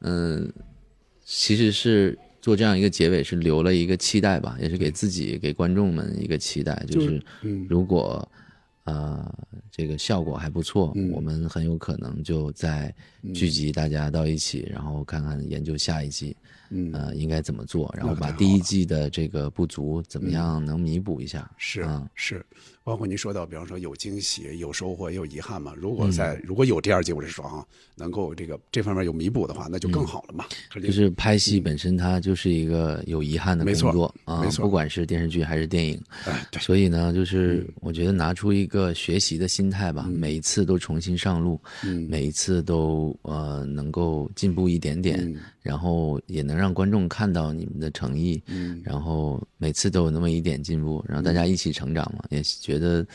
[0.00, 0.50] 嗯，
[1.26, 7.66] 其实是做这样一个结尾，是留了一个期待吧，也是给自己、给观众们一个期待，就就是嗯。
[7.68, 8.26] 如果
[8.84, 9.32] 呃
[9.70, 12.94] 这个效果还不错，嗯我们很有可能就再
[13.34, 16.36] 聚集大家到一起，然后看看研究下一季。
[16.74, 21.50] 嗯呃，应该怎么做，然后把第一季的这个不足怎么样能弥补一下？
[21.58, 22.42] 是啊是，
[22.84, 25.72] 包括您说到，比方说有惊喜、有收获、也有遗憾嘛。
[25.76, 26.12] 如果嗯。
[26.12, 27.64] 在、如果有第二季，我是说啊，
[27.96, 30.44] 能够这个这方面有弥补的话，那就更好了嘛。
[30.74, 36.00] 嗯就是拍戏本身它就是一个有遗憾的工作啊，不管是电视剧还是电影。
[36.24, 42.06] 哎，对，所以呢，就是我觉得拿出一个学习的心态吧，每一次都重新上路，嗯。
[42.10, 45.36] 每一次都呃能够进步一点点，嗯。
[45.60, 48.80] 然后也能让观众看到你们的诚意，嗯。
[48.84, 53.06] 然后每次都有那么一点进步，然后大家一起成长嘛，也觉得。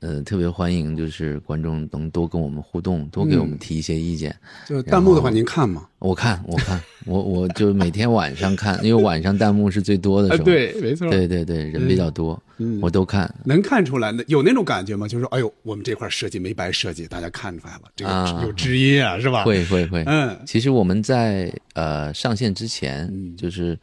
[0.00, 4.32] 呃，特别欢迎，就是观众能多跟我们互动，多给我们嗯提一些意见。
[4.64, 5.88] 就弹幕的话，您看吗？
[5.98, 10.38] 我看，我看，我我就每天晚上看， 因为晚上弹幕是最多的时候。
[10.40, 13.28] 啊对没错对对对，人比较多，嗯我都看。
[13.44, 15.08] 能看出来，有那种感觉吗？
[15.08, 19.42] 就是说，哎呦，我们这块设计没白设计，大家看出来了，这个啊有知音啊，是吧？
[19.42, 23.76] 会会会，嗯其实我们在呃上线之前，就是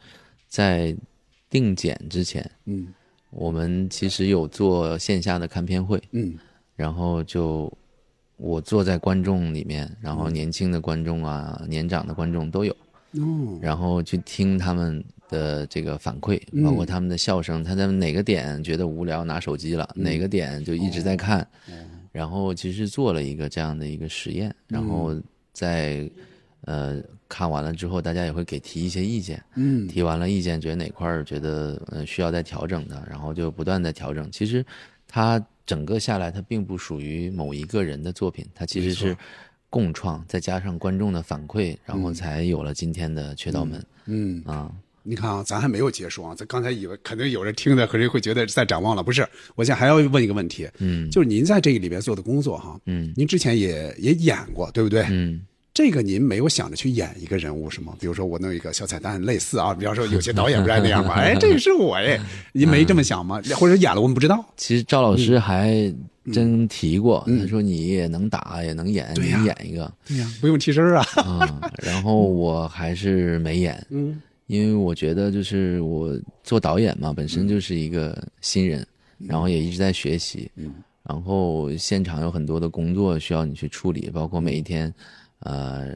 [0.48, 0.96] 在
[1.50, 2.86] 定检之前，嗯
[3.36, 6.34] 我们其实有做线下的看片会，嗯。
[6.74, 7.72] 然后就
[8.36, 12.72] 我坐在观众里面，然后年轻的观众啊，年长的观众都有，
[13.12, 13.58] 哦。
[13.60, 16.62] 然后去听他们的这个反馈，嗯。
[16.62, 21.46] 包括他们的笑声，他在哪个点觉得无聊拿手机了，哪个点就一直在看，
[22.12, 25.14] 然后其实做了一个这样的一个实验，然后
[25.52, 26.10] 在
[26.62, 34.30] 呃看完了之后，大家也会给提一些意见，嗯提完了意见，觉得哪块儿觉得呃需要再调整的，然后就不断的调整。
[34.30, 34.64] 其实
[35.08, 39.16] 它整个下来，它并不属于某一个人的作品，它其实是
[39.68, 43.84] 共创，再加上观众的反馈，然后才有了今天的缺道门。
[44.06, 44.70] 嗯啊，
[45.02, 49.26] 你看啊，咱还没有结束啊，咱刚才以为肯定有人听的，可能会觉得在展望了，不是？
[49.56, 55.04] 我现在还要问一个问题，嗯，就是您在这个里边做的工作哈，嗯您之前也也演过，对不对？
[55.10, 55.44] 嗯，
[55.76, 57.92] 这个您没有想着去演一个人物是吗？
[58.00, 61.12] 比如说我弄一个小彩蛋，类似啊，比方说有些导演不是爱那样吗？
[61.20, 62.18] 哎，这个是我哎，
[62.52, 63.42] 您没这么想吗？
[63.56, 64.42] 或者演了我们不知道？
[64.56, 65.74] 其实赵老师还
[66.24, 69.92] 嗯真提过，他说你也能打，也能演，你演一个。
[70.08, 71.04] 对呀，不用替身啊。
[71.16, 78.82] 啊，然后我还是没演，嗯，因为我觉得就是我做导演嘛，本身就是一个新人，
[79.18, 80.72] 然后也一直在学习，嗯，
[81.06, 84.92] 然后现场有很多的工作需要你去处理，包括每一天，
[85.40, 85.94] 呃，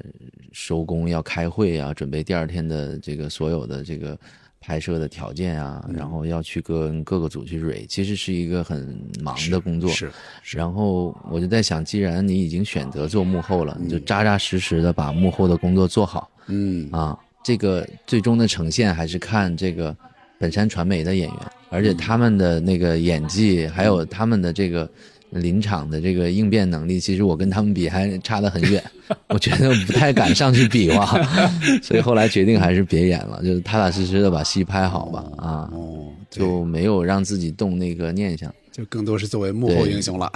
[0.52, 4.18] 收工要开会啊，准备第二天的这个所有的这个
[4.60, 10.10] 拍摄的条件啊，然后要去跟各个组去蕊，其实是一个很忙的工作，是。
[10.44, 16.30] 然后我就在想，既然你已经选择做幕后了，你就扎扎实实的把幕后的工作做好。
[16.48, 16.90] 嗯。
[16.92, 19.96] 啊，这个最终的呈现还是看这个
[20.38, 21.38] 本山传媒的演员，
[21.70, 24.88] 而且他们的那个演技，还有他们的这个
[25.30, 28.82] 临场的这个应变能力，其实我跟他们比还差得很远，
[29.28, 31.06] 我觉得不太敢上去比划，
[31.82, 35.24] 所以后来决定还是别演了，就是踏踏实实的把戏拍好吧。
[35.36, 38.52] 啊，哦，就没有让自己动那个念想。
[38.72, 40.30] 就更多是作为幕后英雄了。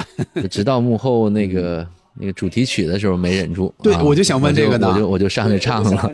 [0.50, 1.86] 直到幕后那个
[2.18, 6.12] 那个主题曲的时候没忍住，对，啊我就想问这个呢，我就我就上去唱了。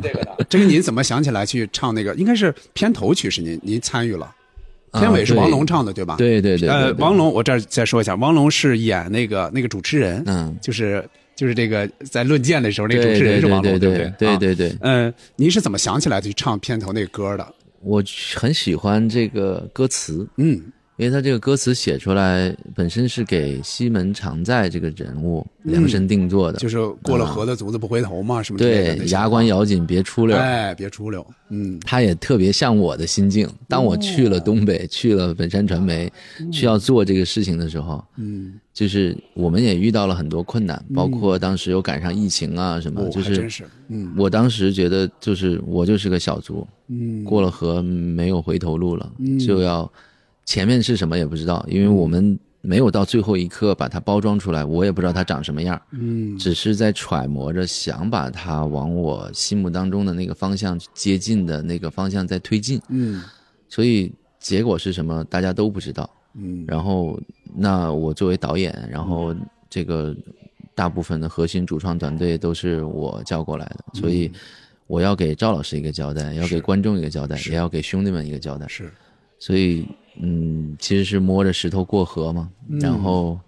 [0.48, 2.14] 这个您怎么想起来去唱那个？
[2.16, 4.30] 应该是片头曲是您您参与了，
[4.92, 6.16] 片尾是王龙唱的，对吧？
[6.16, 11.04] 对对对对呃，王龙，我这儿再说一下，王龙是演那个那个主持人，嗯，就是
[11.36, 14.06] 就是这个在论剑的时候，那个主持人是王龙，对不对？
[14.06, 14.76] 啊对对对。
[14.80, 17.46] 嗯，您是怎么想起来去唱片头那个歌的？
[17.82, 18.02] 我
[18.34, 20.60] 很喜欢这个歌词，嗯，
[21.00, 33.48] 因为他这个歌词写出来本身是给西门常在这个人物量身定做的，嗯就是过了河的卒子不回头嘛，什么对牙关咬紧别出溜，哎，别出溜，嗯，他也特别像我的心境。
[33.66, 36.12] 当我去了东北，去了本山传媒，
[36.52, 44.12] 去要做这个事情的时候，嗯，就是我们也遇到了很多困难，包括当时又赶上疫情啊什么，哦就是真是嗯。
[44.18, 47.24] 我当时觉得就是我就是个小卒，嗯。
[47.24, 49.38] 过了河没有回头路了，嗯。
[49.38, 49.90] 就要
[50.50, 56.36] 前面是什么也不知道，因为我们没有到最后一刻把它包装出来，我也不知道它长什么样，嗯。
[56.36, 63.22] 只是在揣摩着想把它往我心目当中的那个方向接近的那个方向在推进，嗯。
[63.68, 66.64] 所以结果是什么大家都不知道，嗯。
[66.66, 67.16] 然后
[67.54, 69.32] 那我作为导演，然后
[69.68, 70.12] 这个
[70.74, 74.32] 大部分的核心主创团队都是我叫过来的，所嗯以
[74.88, 78.66] 我要给赵老师一个交代，要给观众一个交代，也要给兄弟们一个交代。
[78.66, 78.90] 是，
[79.38, 79.86] 所以
[80.18, 83.38] 嗯，其实是摸着石头过河嘛，嗯然后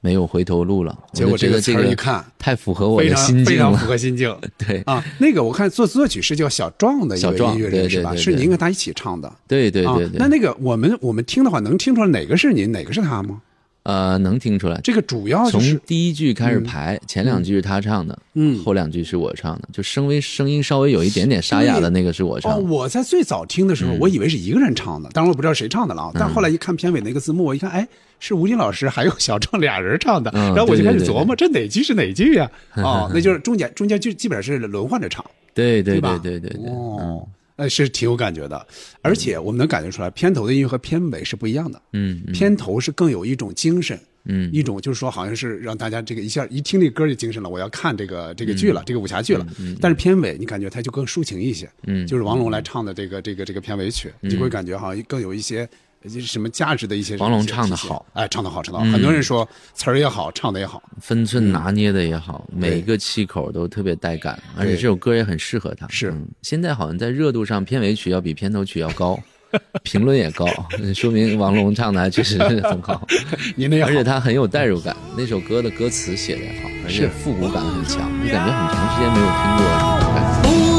[0.00, 0.98] 没有回头路了。
[1.12, 4.34] 结果这个词儿一看太符合我的心境了，非常符合心境。
[4.56, 8.16] 对啊，那个我看作作曲是叫小壮的一小壮位音乐人是吧？
[8.16, 9.30] 是您跟他一起唱的。
[9.46, 10.08] 对对对。
[10.14, 13.42] 那那个我们我们听的话，能听出来哪个是您，哪个是他吗？
[13.82, 14.78] 呃，能听出来。
[14.84, 22.62] 这个主要就是从第一句开始嗯排，前两句是他唱的，嗯后两句是我唱的，就声微声音稍微有一点点沙哑的那个是我唱哦，的。
[22.62, 26.10] 我在最早听的时候，嗯我以为是一个人唱的，当然我不知道谁唱的了啊。
[26.14, 32.50] 但后来一看片尾那个字幕，我一看，哎，是吴京老师还有小郑俩人唱的，嗯然后我就开始琢磨，这哪句是哪句呀？
[32.76, 35.24] 哦， 那就是中间中间就基本上是轮换着唱。
[35.54, 37.26] 对对对吧对对对对，哦，
[37.60, 38.66] 呃，是挺有感觉的，
[39.02, 41.82] 而且我们能感觉出来，片头的音乐和片尾是不一样的。
[41.92, 49.46] 嗯，嗯片头是更有一种精神，嗯一种就是说好像是让大家这个一下一听这歌就精神了，我要看这个这个剧了，这个武侠剧了。
[49.58, 55.68] 嗯但是片尾你感觉它就更抒情一些，嗯就是王龙来唱的这个这个这个片尾曲，你就会感觉好像更有一些。
[56.04, 58.04] 就是什么价值的一些王龙唱的好。
[58.14, 58.86] 哎，唱的好，唱的好。
[58.86, 65.86] 嗯很多人说词儿也好，唱的也好，分寸拿捏的也好，嗯每一个气口都特别带感，而且这首歌也很适合他。
[65.88, 66.10] 是。
[66.10, 66.26] 嗯。
[66.42, 69.18] 现在好像在热度上，片尾曲要比片头曲要高，
[69.82, 70.46] 评论也高，
[70.94, 73.06] 说明王龙唱的还确实很好。
[73.54, 80.69] 您那而且他很有代入感，那首歌的歌词写的也好，而且复古感很强，你感觉很长时间没有听过这种感觉。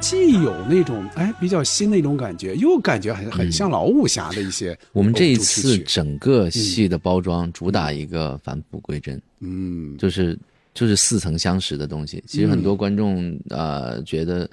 [0.00, 10.38] 既有那种哎比较新的一种感觉，又感觉很很像老武侠的一些、我们这一次整个戏的包装主打一个返璞归真，嗯，就是
[10.72, 12.22] 就是似曾相识的东西。
[12.26, 14.48] 其实很多观众呃觉得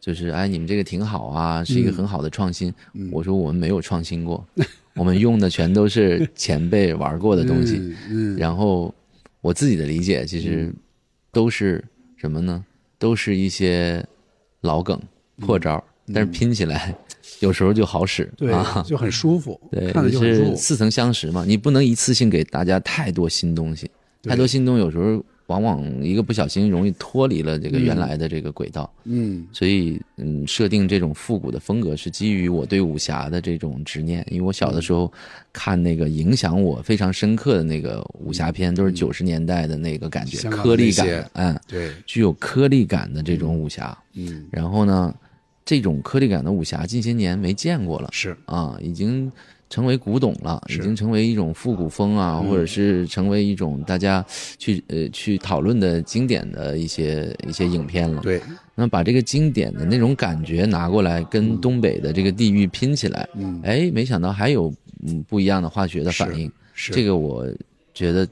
[0.00, 2.72] 就是哎你们这个挺好啊，是一个很好的创新。
[3.10, 4.46] 我说我们没有创新过，
[4.94, 7.76] 我们用的全都是 前辈玩过的东西。
[8.08, 8.94] 嗯然后
[9.40, 10.72] 我自己的理解其实
[11.32, 11.84] 都是
[12.16, 12.64] 什么呢？
[12.98, 14.04] 都是一些
[14.62, 14.98] 老梗
[15.38, 15.82] 破招，
[16.12, 16.94] 但是拼起来
[17.40, 18.30] 有时候就好使。
[18.36, 20.50] 对啊，就很舒服， 对，看着就很舒服。
[20.52, 23.90] 是似曾相识嘛，你不能一次性给大家太多新东西，
[24.22, 25.22] 太多新东西有时候
[25.52, 28.90] 往往一个不小心容易脱离了这个原来的这个轨道。
[29.04, 29.46] 嗯。
[29.52, 35.12] 所以，嗯，设定这种复古的风格是基于我对武侠的这种执念，因为我小的时候
[35.52, 43.96] 看那个影响我非常深刻的那个武侠片，都是九十年代的那个感觉，颗粒感嗯，对，具有颗粒感的这种武侠。
[44.14, 44.46] 嗯。
[44.50, 45.14] 然后呢，
[45.66, 48.34] 这种颗粒感的武侠近些年没见过了，是。
[48.46, 49.30] 啊，已经
[49.72, 52.50] 成为古董了，已经成为一种复古风啊，嗯。
[52.50, 54.22] 或者是成为一种大家
[54.58, 58.20] 去呃去讨论的经典的一些一些影片了。
[58.20, 58.38] 对，
[58.74, 63.62] 那把这个经典的那种感觉拿过来，跟东北的这个地域拼起来，嗯。
[63.64, 64.70] 哎，没想到还有
[65.06, 66.52] 嗯不一样的化学的反应。
[66.74, 67.46] 是这个我
[67.94, 68.28] 觉得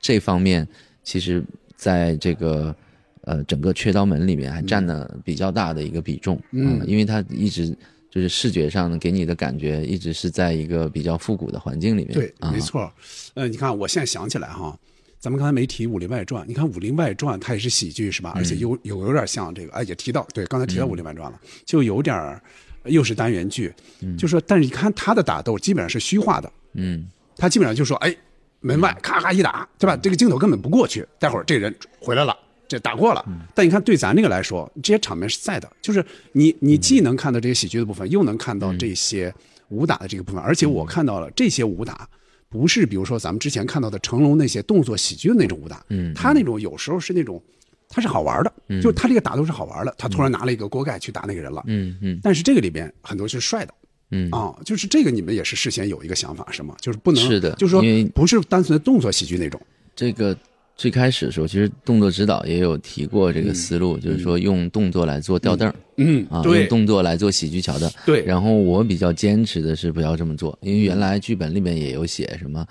[0.00, 0.68] 这方面
[1.02, 1.42] 其实
[1.76, 2.76] 在这个
[3.22, 6.38] 呃整个雀刀门里面还占了比较大的一个比重。
[6.52, 6.82] 嗯。
[6.86, 7.74] 因为它一直
[8.14, 12.14] 就是视觉上给你的感觉一直是在一个比较复古的环境里面。
[12.14, 12.60] 对，啊、没。
[12.60, 12.88] 错。
[13.34, 14.78] 呃，你看，我现在想起来哈，
[15.18, 18.32] 咱们刚才没提《武林外传》，你看《武林外传》它也是喜剧是吧？
[18.36, 22.40] 而且有有有点像这个，哎，也提到对，刚才提到《武林外传》了，就有点儿
[22.84, 23.74] 又是单元剧，
[24.16, 28.14] 就说，但是你看他的打斗基本上是虚化的，嗯他基本上就说，哎，
[28.60, 29.96] 门外咔咔一打，对吧？
[29.96, 32.38] 这个镜头根本不过去，待会儿这人回来了。
[32.74, 33.24] 这打过了，
[33.54, 39.32] 但你看对咱这个来说，这些场面是在的，就是你你既能看到这些喜剧的部分，又能看到这些
[39.68, 42.08] 武打的这个部分，而且我看到了这些武打
[42.48, 46.12] 不是比如说咱们之前看到的成龙那些动作喜剧的那种武打，嗯。
[46.14, 47.40] 他那种有时候是那种
[47.88, 48.80] 他是好玩的，嗯。
[48.82, 52.18] 就他这个打都是好玩的，他突然拿了一个锅盖去打那个人了，嗯嗯。
[52.22, 53.72] 但是这个里边很多是帅的。
[54.10, 54.28] 嗯。
[54.30, 56.74] 啊，就是这个你们也是事先有一个想法是吗？
[56.80, 57.82] 就是不能是的就是说
[58.14, 59.60] 不是单纯的动作喜剧那种，
[59.96, 60.36] 这个
[60.76, 65.70] 最开始的时候，其实动作指导也有提过这个思路，就是说用动作来做吊凳儿。
[65.70, 67.90] 啊，嗯啊用动作来做喜剧桥段。
[68.04, 72.66] 对然后我比较坚持的是不要这么做，因为原来剧本里面也有写什么，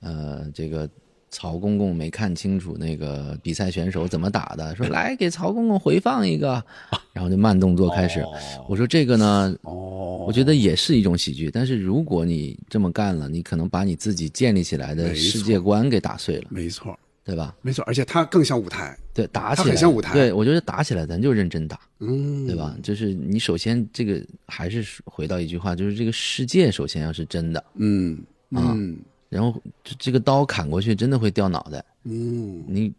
[0.00, 0.88] 呃，这个
[1.30, 6.64] 曹公公没看清楚那个比赛选手怎么打的，说来给曹公公回放一个，
[7.12, 8.24] 然后就慢动作开始。
[8.68, 16.96] 我说这个呢，哦，我觉得也是一种喜剧，但是如果你这么干了，你可能把你自己建立起来的世界观给打碎了，没错，
[17.28, 17.54] 对吧？
[17.60, 19.68] 没错，而且它更像舞台，对，打起来。
[19.68, 20.14] 很像舞台。
[20.14, 22.74] 对，我觉得打起来咱就认真打，嗯，对吧？
[22.82, 28.18] 就是你首先这个还是回到一句话，就是这个世界首先要是真的，嗯
[28.52, 28.98] 啊嗯。
[29.28, 32.90] 然后这这个刀砍过去真的会掉脑袋，嗯，你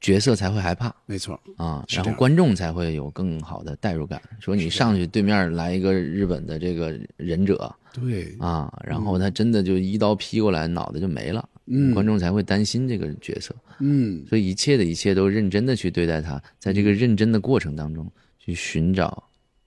[0.00, 4.22] 角色才会害怕没错，啊，然后观众才会有更好的代入感。
[4.40, 13.54] 说你上去对面来一个日本的这个忍者对，啊，然后他真的就一刀劈过来，脑袋就没了，嗯观众才会担心这个角色。
[13.80, 19.22] 嗯所以一切的一切都认真的去对待它，在这个认真的过程当中，去寻找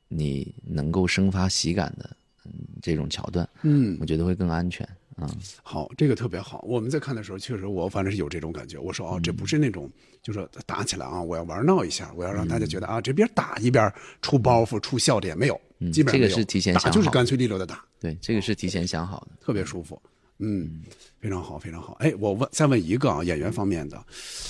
[0.08, 2.10] 你能够生发喜感的
[2.46, 2.52] 嗯
[2.82, 4.88] 这种桥段，嗯我，觉得会更安全
[5.18, 5.28] 嗯。
[5.64, 6.64] 好，这个特别好。
[6.68, 8.78] 我们在看的时候，确实我反正是有这种感觉。
[8.78, 9.90] 我说哦，这不是那种，
[10.22, 13.92] 就是打起来啊，我要玩闹一下，我要让大家觉得啊，这边打一边
[14.22, 19.36] 出包袱、出笑点，没有，嗯基本上这个是提前想好就是干脆利落的打，对，这个是提前想好的。
[19.42, 20.00] 特别舒服。
[20.40, 20.82] 嗯，
[21.20, 21.94] 非常好，非常好。
[22.00, 24.04] 哎，我问再问一个啊，演员方面的，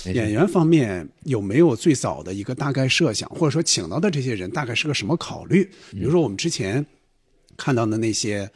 [0.04, 5.64] 演员方面有没有最早的一个大概设想，或者说请到的这些人大概是个什么考虑？
[5.90, 6.84] 比如说我们之前
[7.56, 8.50] 看到的那些，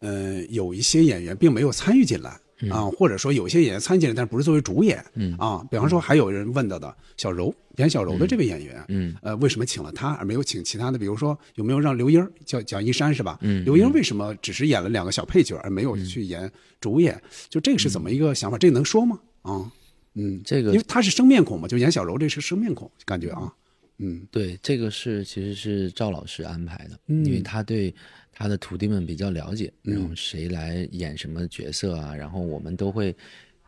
[0.00, 2.38] 呃，有一些演员并没有参与进来。
[2.70, 10.98] 啊，或者说有些演员参与进来，但不是作为主演，嗯啊，比方说还有人问到的小柔演小柔的这位演员，嗯呃，为什么请了他而没有请其他的？
[10.98, 13.38] 比如说有没有让刘英儿叫蒋一山是吧？
[13.42, 16.50] 嗯刘英儿为什么只是演了两个小配角而没有去演
[16.80, 17.20] 主演？
[17.48, 18.56] 就这个是怎么一个想法？
[18.56, 19.18] 这个能说吗？
[19.42, 19.70] 啊，
[20.14, 23.52] 嗯，这个因为他是生面孔嘛，就演小柔这是生面孔，感觉啊，
[23.98, 27.94] 嗯对，这个是其实是赵老师安排的，嗯因为他对
[28.34, 29.94] 他的徒弟们比较了解，嗯。
[29.94, 33.14] 然后谁来演什么角色啊，然后我们都会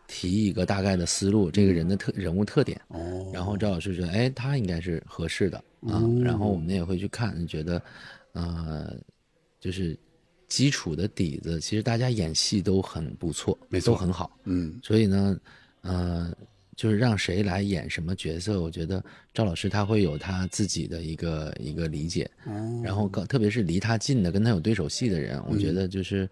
[0.07, 7.83] 提一个大概的思路，这个人的特人物特点，哦，然后赵老师觉得，哎，他应该是合适的啊，哦然后我们也会去看，觉得，
[8.33, 8.97] 呃，
[9.59, 9.99] 就是
[10.49, 13.95] 基础的底子，其实大家演戏都很不错，没错。
[13.95, 14.79] 都很好，嗯。
[14.83, 15.41] 所以呢，
[15.81, 16.33] 呃，
[16.77, 26.29] 就是让谁来演什么角色，我觉得赵老师他会有他自己的一个一个理解，哦然后更特别是离他近的跟他有对手戏的人，我嗯觉得就是。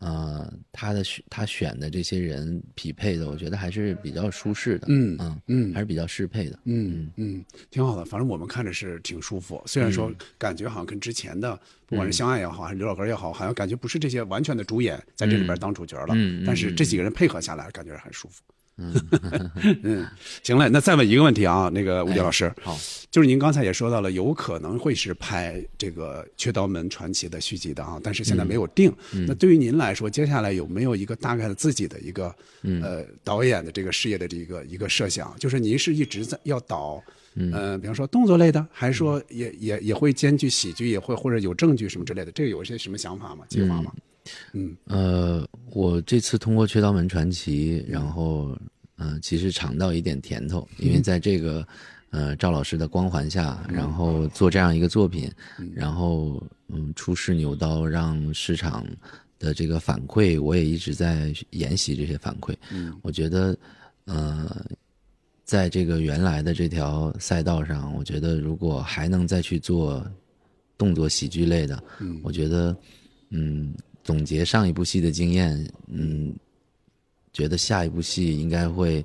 [0.00, 8.04] 呃，他的选他选的这些人匹配的，我觉得还是比较舒适的，嗯嗯嗯还是比较适配的，嗯嗯，挺好的。
[8.04, 10.08] 反正我们看着是挺舒服，虽然说
[10.38, 16.14] 感觉好像跟之前的，不管是相爱也好，还是刘老根也好，好像感觉不是这些完全的主演在这里边当主角了。
[16.46, 18.40] 但是这几个人配合下来，感觉很舒服。
[18.46, 20.06] 嗯嗯，
[20.42, 22.78] 行了，那再问一个问题啊，那个吴杰老师，好，
[23.10, 28.92] 就是您刚才也说到了，有可能会是拍这个《缺刀门传奇》的续集的啊，但是现在没有定。
[29.26, 35.34] 那对于您来说，接下来有没有一个大概的自己的一个、呃导演的这个事业的这个一个设想？
[35.38, 37.02] 就是您是一直在要导。
[37.52, 43.44] 呃，比方说动作类的，还是说也也也会兼具喜剧，也会或者有正剧什么之类的，这个有一些什么想法吗？
[43.48, 43.92] 计划吗？
[44.52, 44.76] 嗯。
[44.84, 48.56] 呃，我这次通过《缺刀门传奇》，然后
[48.96, 51.66] 嗯、呃其实尝到一点甜头，因为在这个
[52.10, 55.30] 呃赵老师的光环下，然后做这样一个作品，
[55.74, 58.86] 然后嗯出世牛刀，让市场
[59.38, 62.54] 的这个反馈，我也一直在研习这些反馈。
[62.70, 62.96] 嗯。
[63.02, 63.56] 我觉得
[64.04, 64.64] 呃。
[65.48, 70.06] 在这个原来的这条赛道上，我觉得如果还能再去做
[70.76, 72.20] 动作喜剧类的，嗯。
[72.22, 72.76] 我觉得，
[73.30, 73.72] 嗯，
[74.08, 76.34] 总结上一部戏的经验，嗯，
[77.30, 79.04] 觉得下一部戏应该会，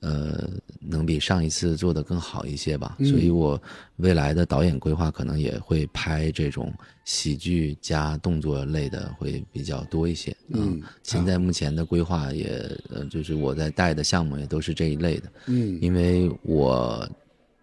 [0.00, 0.46] 呃，
[0.78, 2.96] 能比上一次做得更好一些吧。
[2.98, 3.58] 嗯所以我
[3.96, 6.70] 未来的导演规划可能也会拍这种
[7.06, 10.36] 喜剧加动作类的会比较多一些。
[10.50, 15.32] 嗯现在目前的规划也，呃，就是我在带的项目也都是这一类的。
[15.46, 17.08] 嗯因为我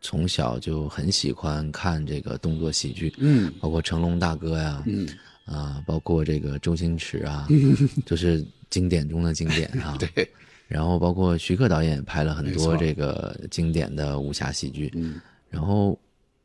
[0.02, 5.08] 从小就很喜欢看这个动作喜剧，嗯包括成龙大哥呀，嗯
[5.50, 9.98] 啊，包括这个周星驰啊， 嗯就是经典中的经典啊。
[10.14, 10.30] 对，
[10.68, 15.20] 然后包括徐克导演拍了很多这个经典的武侠喜剧，嗯
[15.50, 15.98] 然后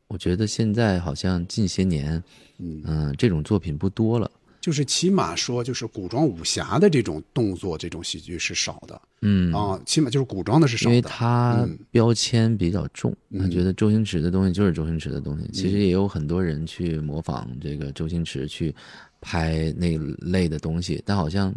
[0.07, 2.21] 我觉得现在好像近些年，
[2.57, 4.29] 嗯、这种作品不多了。
[4.65, 8.99] 就是起码说，就是古装武侠的这种动作这种喜剧是少的。
[9.21, 10.95] 嗯啊，起码就是古装的是少因。
[10.95, 15.47] 为他嗯标签比较重，嗯他觉得周星驰的东西就是周星驰的东西。
[15.53, 18.73] 其实也有很多人去模仿这个周星驰去
[19.21, 19.99] 拍那
[20.31, 21.53] 类的东西，但好像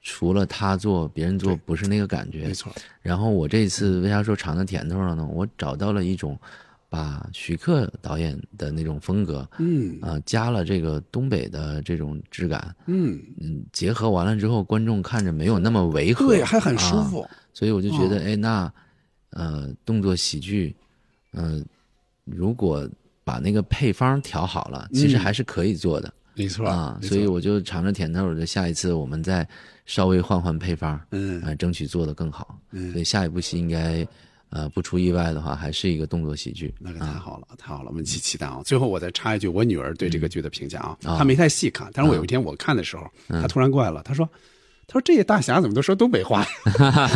[0.00, 2.46] 除了他做，别人做不是那个感觉。
[2.46, 2.72] 没错。
[3.02, 5.26] 然后我这次为啥说尝到甜头了呢？
[5.30, 6.38] 我找到了一种
[6.90, 9.96] 把徐克导演的那种风格，嗯。
[10.02, 13.18] 啊、加了这个东北的这种质感，嗯。
[13.40, 17.22] 嗯，结合完了之后，观众看着没有那么违和，对还很舒服。
[17.22, 18.72] 啊所以我就觉得，哦哎，那
[19.30, 20.74] 呃，动作喜剧，
[21.32, 21.60] 呃，
[22.24, 22.88] 如果
[23.24, 25.20] 把那个配方调好了，其实嗯。
[25.20, 26.12] 还是可以做的。
[26.34, 29.46] 没错啊，所以我就尝着甜头，我就下一次我们再
[29.84, 31.42] 稍微换换配方，嗯。
[31.42, 32.58] 呃，争取做得更好。
[32.70, 32.92] 嗯。
[32.92, 34.06] 所以下一部戏应该，
[34.50, 36.74] 呃，不出意外的话，还是一个动作喜剧。
[36.78, 38.60] 那个太好了，太好了，我们一起期待啊！
[38.64, 44.28] 最后我再插一句，我女儿对这个剧的评价啊，啊她没太细看，但是我有一天我看的时候，她突然过来了，她说。
[44.92, 46.44] 她说：“这些大侠怎么都说东北话？”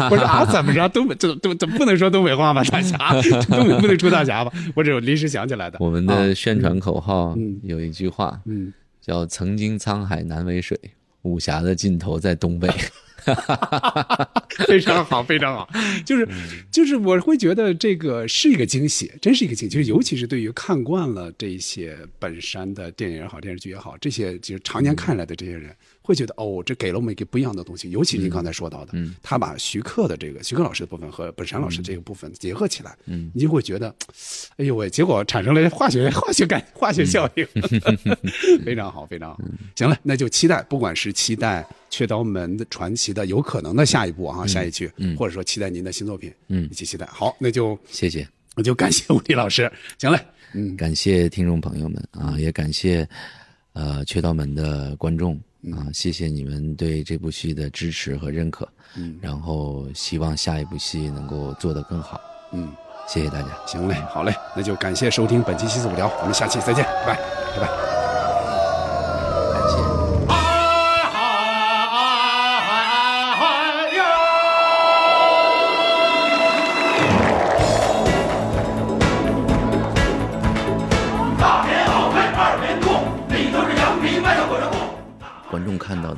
[0.08, 0.88] 我说：“啊，怎么着？
[0.90, 2.62] 东北这这怎么不能说东北话吧？
[2.70, 2.96] 大侠，
[3.50, 5.78] 东北不能出大侠吧？”我这临时想起来的。
[5.80, 10.78] 我们啊的宣传口号嗯有一句话，嗯，叫“曾经沧海难为水，
[11.22, 12.68] 武侠的尽头在东北”。
[14.66, 15.68] 非常好，非常好，
[16.04, 16.28] 就是
[16.70, 25.74] 就是我会觉得这个是一个惊喜，真是一个惊喜，就是尤其是对于看惯了这些本山的电影也好，电视剧也好，这些就是常年看来的这些人，
[26.06, 27.90] 会觉得哦，这给了我们一个不一样的东西。
[27.90, 33.94] 尤其您刚才说到的，他把徐克的这个徐克老师的部分和本山老师这个部分结合起来，嗯你就会觉得，
[34.58, 37.46] 哎呦喂，结果产生了化学 化学感化学效应，
[38.62, 39.40] 非常好，非常好。
[39.74, 47.06] 行了，那就期待，不管是期待《雀刀门的传奇》的有可能的下一步啊，下一句，嗯或者说期待您的新作品，嗯一起期待。
[47.06, 49.72] 好，那就谢谢，那就感谢吴迪老师。
[49.98, 50.18] 行嘞，
[50.52, 53.08] 嗯，感谢听众朋友们啊，也感谢
[53.72, 55.40] 呃缺刀门的观众
[55.72, 58.68] 啊，谢谢你们对这部戏的支持和认可。
[58.96, 62.20] 嗯，然后希望下一部戏能够做得更好。
[62.52, 62.70] 嗯，
[63.08, 63.48] 谢谢大家。
[63.66, 67.16] 行嘞，好嘞，那就感谢收听本期七四五聊，我们下期再见，拜拜，
[67.56, 68.03] 拜拜。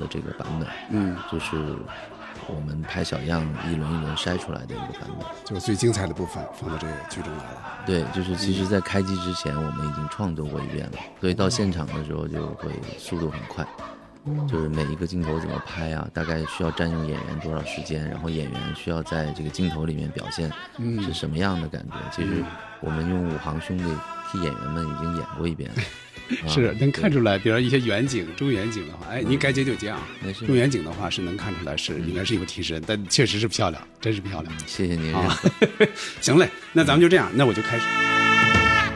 [0.07, 1.57] 的这个版本，嗯，就是
[2.47, 5.27] 我们拍小样一轮一轮筛出来的一个版本。
[5.45, 7.85] 就是最精彩的部分放到这个剧中来了。
[7.85, 13.67] 对，就是其实，在开机之前，我们已经创作过一遍了，所以到现场的时候就会速度很快。
[14.49, 21.95] 就是每一个镜头怎么拍啊，大概需要占用演员多少时间，然后演员需要在这个镜头里面表现嗯是什么样的感觉。
[22.11, 22.43] 其实
[22.81, 23.85] 我们用五行兄弟
[24.33, 25.77] 替演员们已经演过一遍了。
[26.45, 30.01] 啊是能看出来，比如一些远景、中远景的话，哎，您该接就接啊。
[30.23, 34.53] 没事中远景的话是能看出来是应该是有提升，但确实是漂亮，真是漂亮。
[34.67, 35.87] 谢谢您认啊可。
[36.21, 37.85] 行嘞，那咱们就这样，那我就开始。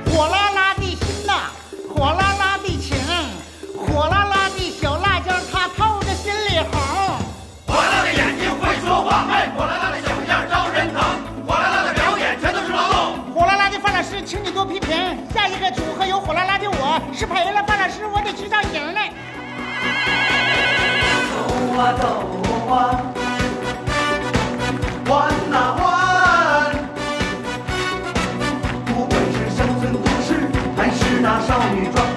[0.07, 1.51] 火辣辣的心呐，
[1.89, 2.97] 火辣辣的情，
[3.77, 6.81] 火辣辣的小辣椒，它透着心里红。
[7.66, 11.01] 火辣辣的眼睛会说话，哎，火辣辣的小样招人疼，
[11.47, 13.32] 火辣辣的表演全都是劳动。
[13.32, 14.90] 火辣辣的范老师，请你多批评。
[15.32, 16.59] 下一个组合有火辣辣
[17.20, 19.12] 是赔了，范老师，我得去趟营嘞。
[21.28, 21.36] 走
[21.76, 22.02] 啊走
[22.72, 22.97] 啊，
[25.06, 26.72] 换哪换？
[28.86, 32.10] 不管是乡村都市，还是那少女装。